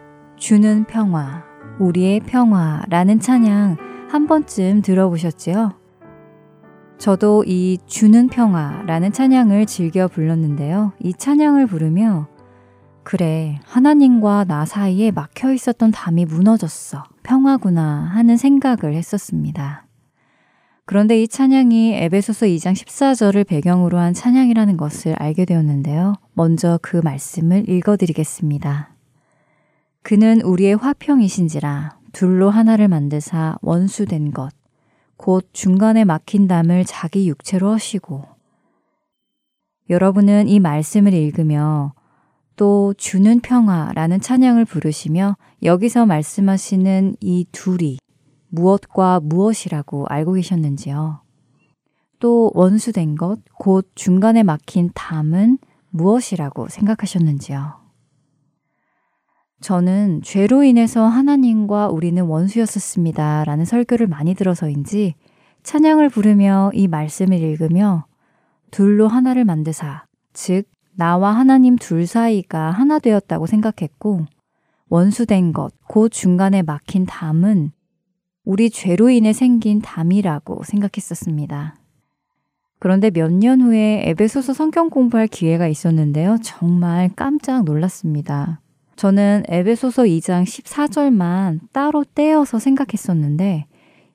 주는 0.43 0.85
평화, 0.87 1.45
우리의 1.79 2.19
평화라는 2.19 3.21
찬양 3.21 3.77
한 4.09 4.27
번쯤 4.27 4.83
들어보셨지요? 4.83 5.71
저도 6.99 7.45
이 7.47 7.79
주는 7.87 8.27
평화라는 8.27 9.13
찬양을 9.13 9.67
즐겨 9.67 10.09
불렀는데요. 10.09 10.95
이 10.99 11.15
찬양을 11.15 11.69
부르며 11.69 12.27
그래, 13.05 13.61
하나님과 13.67 14.47
나 14.49 14.67
사이에 14.67 15.13
막혀 15.13 15.53
있었던 15.53 15.93
담이 15.93 16.25
무너졌어. 16.25 17.05
평화구나 17.23 18.11
하는 18.13 18.37
생각을 18.37 18.95
했었습니다. 18.95 19.87
그런데 20.87 21.23
이 21.23 21.29
찬양이 21.29 21.95
에베소서 21.95 22.47
2장 22.47 22.73
14절을 22.73 23.47
배경으로 23.47 23.97
한 23.97 24.13
찬양이라는 24.13 24.77
것을 24.77 25.15
알게 25.21 25.45
되었는데요. 25.45 26.15
먼저 26.35 26.81
그 26.83 26.97
말씀을 26.97 27.69
읽어드리겠습니다. 27.69 28.92
그는 30.03 30.41
우리의 30.43 30.77
화평이신지라 30.77 31.99
둘로 32.13 32.51
하나를 32.51 32.89
만드사 32.89 33.57
원수된 33.63 34.33
것, 34.33 34.53
곧 35.17 35.49
중간에 35.53 36.05
막힌 36.05 36.49
담을 36.49 36.85
자기 36.85 37.29
육체로 37.29 37.71
하시고 37.71 38.25
여러분은 39.89 40.49
이 40.49 40.59
말씀을 40.59 41.13
읽으며 41.13 41.95
또 42.57 42.95
주는 42.97 43.41
평화라는 43.41 44.21
찬양을 44.21 44.65
부르시며 44.65 45.37
여기서 45.63 46.07
말씀하시는 46.07 47.17
이 47.21 47.47
둘이 47.53 47.99
무엇과 48.49 49.21
무엇이라고 49.21 50.07
알고 50.09 50.35
계셨는지요? 50.35 51.23
또 52.19 52.51
원수된 52.55 53.17
것, 53.17 53.41
곧 53.59 53.91
중간에 53.95 54.43
막힌 54.43 54.91
담은 54.95 55.59
무엇이라고 55.91 56.69
생각하셨는지요? 56.69 57.82
저는 59.63 60.23
죄로 60.23 60.65
인해서 60.65 61.07
하나님과 61.07 61.89
우리는 61.89 62.23
원수였었습니다. 62.25 63.45
라는 63.45 63.65
설교를 63.65 64.09
많이 64.09 64.35
들어서인지 64.35 65.15
찬양을 65.63 66.09
부르며 66.09 66.73
이 66.75 66.89
말씀을 66.89 67.39
읽으며 67.39 68.07
둘로 68.73 69.07
하나를 69.07 69.45
만드사, 69.45 70.07
즉, 70.33 70.65
나와 70.95 71.31
하나님 71.31 71.77
둘 71.77 72.07
사이가 72.07 72.71
하나 72.73 72.99
되었다고 72.99 73.47
생각했고, 73.47 74.27
원수된 74.89 75.53
것, 75.53 75.73
그 75.89 76.09
중간에 76.09 76.63
막힌 76.63 77.07
담은 77.07 77.71
우리 78.45 78.69
죄로 78.69 79.11
인해 79.11 79.33
생긴 79.33 79.81
담이라고 79.81 80.65
생각했었습니다. 80.65 81.77
그런데 82.81 83.11
몇 83.11 83.31
년 83.31 83.61
후에 83.61 84.03
에베소서 84.09 84.55
성경 84.55 84.91
공부할 84.91 85.29
기회가 85.29 85.69
있었는데요. 85.69 86.39
정말 86.43 87.11
깜짝 87.15 87.65
놀랐습니다. 87.65 88.62
저는 88.97 89.45
에베소서 89.49 90.05
2장 90.05 90.45
14절만 90.45 91.61
따로 91.73 92.05
떼어서 92.05 92.59
생각했었는데 92.59 93.67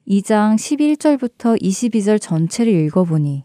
2장 0.07 0.55
11절부터 0.55 1.61
22절 1.61 2.21
전체를 2.21 2.71
읽어보니 2.73 3.43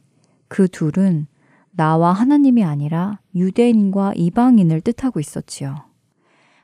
그 0.49 0.69
둘은 0.69 1.27
나와 1.71 2.13
하나님이 2.13 2.65
아니라 2.65 3.19
유대인과 3.35 4.13
이방인을 4.17 4.83
뜻하고 4.83 5.19
있었지요. 5.21 5.77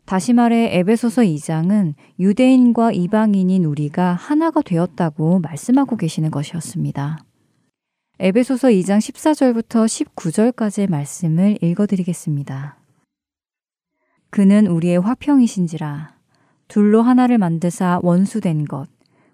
다시 0.05 0.33
말해 0.33 0.77
에베소서 0.79 1.23
2장은 1.23 1.95
유대인과 2.19 2.93
이방인인 2.93 3.65
우리가 3.65 4.15
하나가 4.15 4.63
되었다고 4.63 5.41
말씀하고 5.41 5.97
계시는 5.97 6.31
것이었습니다. 6.31 7.19
에베소서 8.21 8.69
2장 8.69 8.99
14절부터 8.99 9.87
19절까지의 10.15 10.91
말씀을 10.91 11.59
읽어드리겠습니다. 11.63 12.78
그는 14.31 14.67
우리의 14.67 15.01
화평이신지라 15.01 16.15
둘로 16.69 17.03
하나를 17.03 17.39
만드사 17.39 18.01
원수된 18.03 18.67
것, 18.67 18.89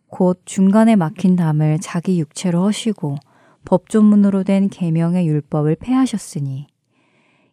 곧 0.09 0.41
중간에 0.45 0.95
막힌 0.95 1.35
담을 1.35 1.79
자기 1.81 2.21
육체로 2.21 2.63
허시고 2.65 3.17
법조문으로 3.65 4.45
된 4.45 4.69
계명의 4.69 5.27
율법을 5.27 5.77
폐하셨으니 5.77 6.69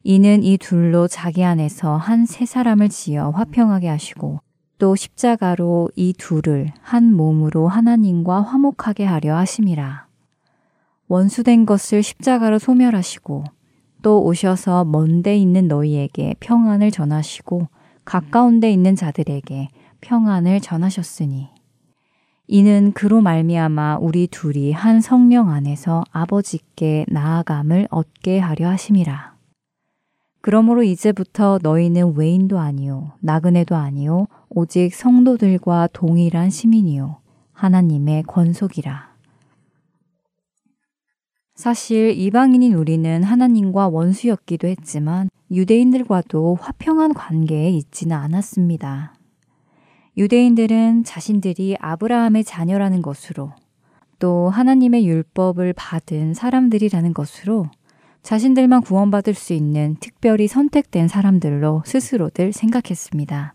이는 0.04 0.44
이 0.44 0.58
둘로 0.58 1.08
자기 1.08 1.44
안에서 1.44 1.96
한 1.96 2.26
세 2.26 2.46
사람을 2.46 2.90
지어 2.90 3.30
화평하게 3.32 3.88
하시고 3.88 4.40
또 4.78 4.96
십자가로 4.96 5.90
이 5.96 6.14
둘을 6.18 6.72
한 6.82 7.14
몸으로 7.14 7.68
하나님과 7.68 8.42
화목하게 8.42 9.06
하려 9.06 9.38
하심이라. 9.38 10.08
원수된 11.08 11.66
것을 11.66 12.02
십자가로 12.02 12.58
소멸하시고 12.58 13.44
또 14.02 14.24
오셔서 14.24 14.86
먼데 14.86 15.38
있는 15.38 15.68
너희에게 15.68 16.36
평안을 16.40 16.92
전하시고 16.92 17.68
가까운 18.06 18.60
데 18.60 18.72
있는 18.72 18.96
자들에게 18.96 19.70
평안을 20.02 20.60
전하셨으니 20.60 21.50
이는 22.48 22.92
그로 22.92 23.22
말미암아 23.22 24.00
우리 24.02 24.28
둘이 24.28 24.74
한 24.74 25.00
성령 25.00 25.50
안에서 25.50 26.04
아버지께 26.12 27.06
나아감을 27.08 27.88
얻게 27.90 28.40
하려 28.40 28.68
하심이라. 28.70 29.36
그러므로 30.42 30.84
이제부터 30.84 31.60
너희는 31.62 32.16
외인도 32.18 32.60
아니요 32.60 33.12
나그네도 33.20 33.76
아니요 33.76 34.28
오직 34.50 34.94
성도들과 34.94 35.88
동일한 35.94 36.50
시민이요 36.50 37.18
하나님의 37.54 38.24
권속이라. 38.24 39.11
사실 41.62 42.18
이방인인 42.18 42.74
우리는 42.74 43.22
하나님과 43.22 43.90
원수였기도 43.90 44.68
했지만 44.68 45.30
유대인들과도 45.52 46.58
화평한 46.60 47.14
관계에 47.14 47.70
있지는 47.70 48.18
않았습니다. 48.18 49.14
유대인들은 50.18 51.04
자신들이 51.04 51.78
아브라함의 51.80 52.46
자녀라는 52.46 53.04
것으로 53.04 53.52
또 54.18 54.50
하나님의 54.50 55.06
율법을 55.06 55.74
받은 55.74 56.34
사람들이라는 56.34 57.14
것으로 57.14 57.68
자신들만 58.24 58.82
구원받을 58.82 59.36
수 59.36 59.54
있는 59.54 59.98
특별히 60.00 60.48
선택된 60.48 61.08
사람들로 61.08 61.84
스스로들 61.86 62.54
생각했습니다. 62.54 63.54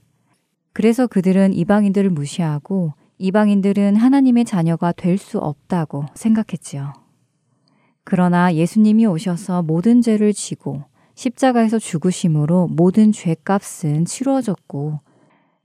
그래서 0.73 1.09
그들은 1.09 1.55
이방인들을 1.55 2.11
무시하고 2.11 2.93
이방인들은 3.19 3.97
하나님의 3.97 4.45
자녀가 4.45 4.93
될 4.93 5.19
수 5.19 5.39
없다고 5.39 6.05
생각했지요. 6.15 7.06
그러나 8.09 8.55
예수님이 8.55 9.05
오셔서 9.05 9.63
모든 9.63 10.01
죄를 10.01 10.33
지고 10.33 10.85
십자가에서 11.17 11.81
죽으심으로 11.81 12.69
모든 12.69 13.11
죄값은 13.11 14.05
치루어졌고 14.05 15.01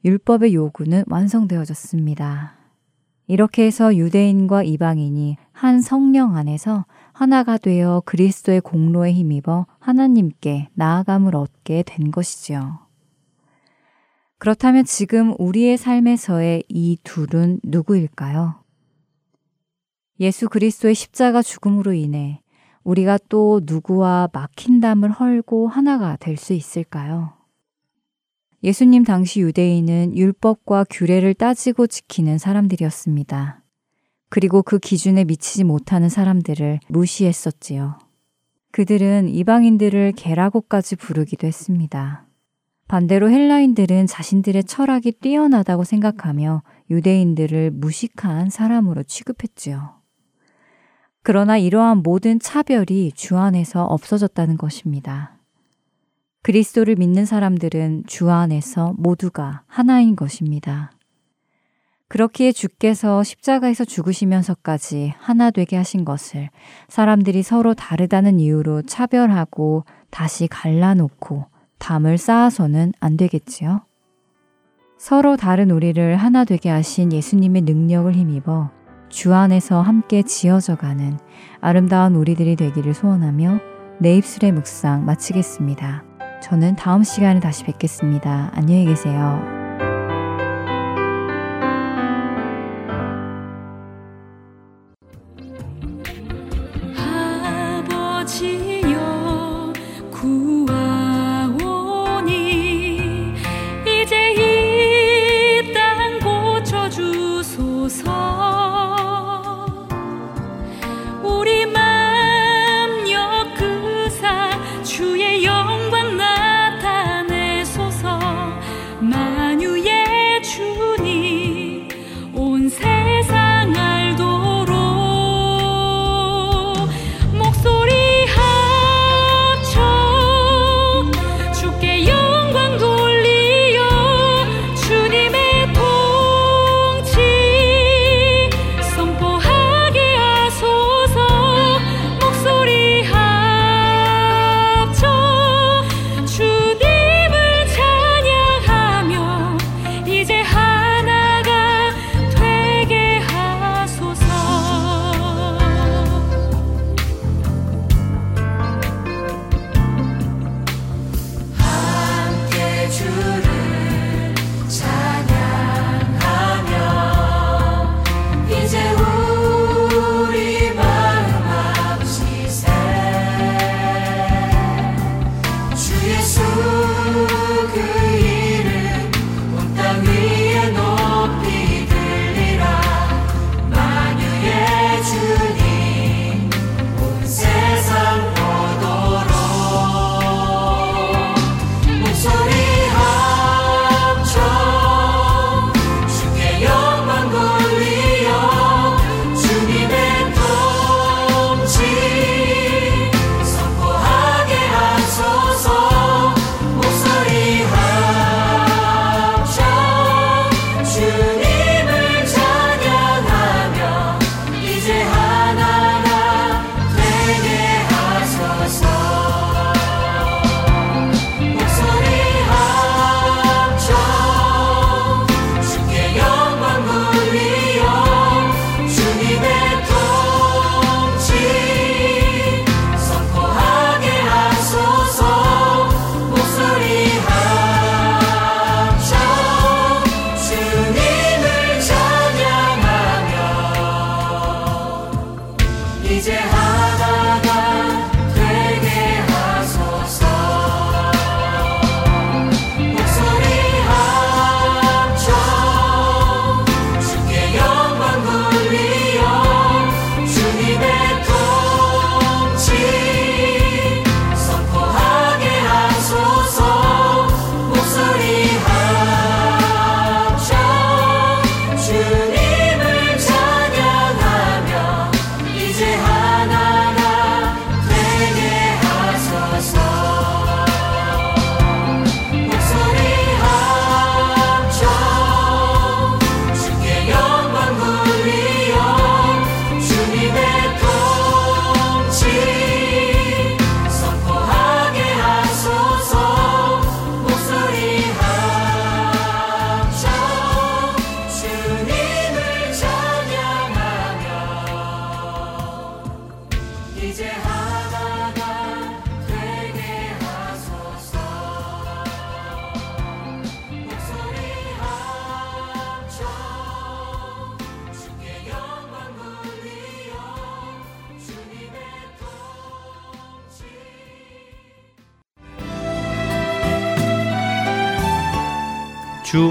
율법의 0.03 0.55
요구는 0.55 1.03
완성되어졌습니다. 1.07 2.55
이렇게 3.27 3.63
해서 3.63 3.95
유대인과 3.95 4.63
이방인이 4.63 5.37
한 5.51 5.81
성령 5.81 6.35
안에서 6.35 6.85
하나가 7.13 7.59
되어 7.59 8.01
그리스도의 8.07 8.61
공로에 8.61 9.13
힘입어 9.13 9.67
하나님께 9.77 10.69
나아감을 10.73 11.35
얻게 11.35 11.83
된 11.85 12.09
것이지요. 12.09 12.79
그렇다면 14.39 14.85
지금 14.85 15.35
우리의 15.37 15.77
삶에서의 15.77 16.63
이 16.69 16.97
둘은 17.03 17.59
누구일까요? 17.63 18.60
예수 20.21 20.47
그리스도의 20.49 20.93
십자가 20.93 21.41
죽음으로 21.41 21.93
인해 21.93 22.41
우리가 22.83 23.17
또 23.27 23.59
누구와 23.63 24.29
막힌 24.31 24.79
담을 24.79 25.09
헐고 25.09 25.67
하나가 25.67 26.15
될 26.15 26.37
수 26.37 26.53
있을까요? 26.53 27.33
예수님 28.63 29.03
당시 29.03 29.41
유대인은 29.41 30.15
율법과 30.15 30.85
규례를 30.91 31.33
따지고 31.33 31.87
지키는 31.87 32.37
사람들이었습니다. 32.37 33.63
그리고 34.29 34.61
그 34.61 34.77
기준에 34.77 35.23
미치지 35.23 35.63
못하는 35.63 36.07
사람들을 36.07 36.81
무시했었지요. 36.87 37.97
그들은 38.71 39.27
이방인들을 39.27 40.11
개라고까지 40.11 40.97
부르기도 40.97 41.47
했습니다. 41.47 42.27
반대로 42.87 43.31
헬라인들은 43.31 44.05
자신들의 44.05 44.65
철학이 44.65 45.13
뛰어나다고 45.13 45.83
생각하며 45.83 46.61
유대인들을 46.91 47.71
무식한 47.71 48.51
사람으로 48.51 49.01
취급했지요. 49.01 50.00
그러나 51.23 51.57
이러한 51.57 51.99
모든 51.99 52.39
차별이 52.39 53.11
주 53.13 53.37
안에서 53.37 53.85
없어졌다는 53.85 54.57
것입니다. 54.57 55.37
그리스도를 56.43 56.95
믿는 56.95 57.25
사람들은 57.25 58.05
주 58.07 58.31
안에서 58.31 58.95
모두가 58.97 59.61
하나인 59.67 60.15
것입니다. 60.15 60.91
그렇기에 62.07 62.51
주께서 62.51 63.23
십자가에서 63.23 63.85
죽으시면서까지 63.85 65.13
하나 65.17 65.49
되게 65.49 65.77
하신 65.77 66.03
것을 66.03 66.49
사람들이 66.89 67.41
서로 67.41 67.73
다르다는 67.73 68.39
이유로 68.39 68.81
차별하고 68.81 69.85
다시 70.09 70.47
갈라놓고 70.47 71.45
담을 71.77 72.17
쌓아서는 72.17 72.91
안 72.99 73.15
되겠지요. 73.15 73.81
서로 74.97 75.37
다른 75.37 75.71
우리를 75.71 76.17
하나 76.17 76.43
되게 76.43 76.69
하신 76.69 77.13
예수님의 77.13 77.61
능력을 77.61 78.13
힘입어 78.13 78.71
주 79.11 79.33
안에서 79.33 79.81
함께 79.81 80.23
지어져 80.23 80.75
가는 80.75 81.19
아름다운 81.59 82.15
우리들이 82.15 82.55
되기를 82.55 82.93
소원하며 82.93 83.59
내 83.99 84.15
입술의 84.15 84.51
묵상 84.53 85.05
마치겠습니다. 85.05 86.03
저는 86.41 86.75
다음 86.75 87.03
시간에 87.03 87.39
다시 87.39 87.63
뵙겠습니다. 87.65 88.49
안녕히 88.53 88.85
계세요. 88.85 89.60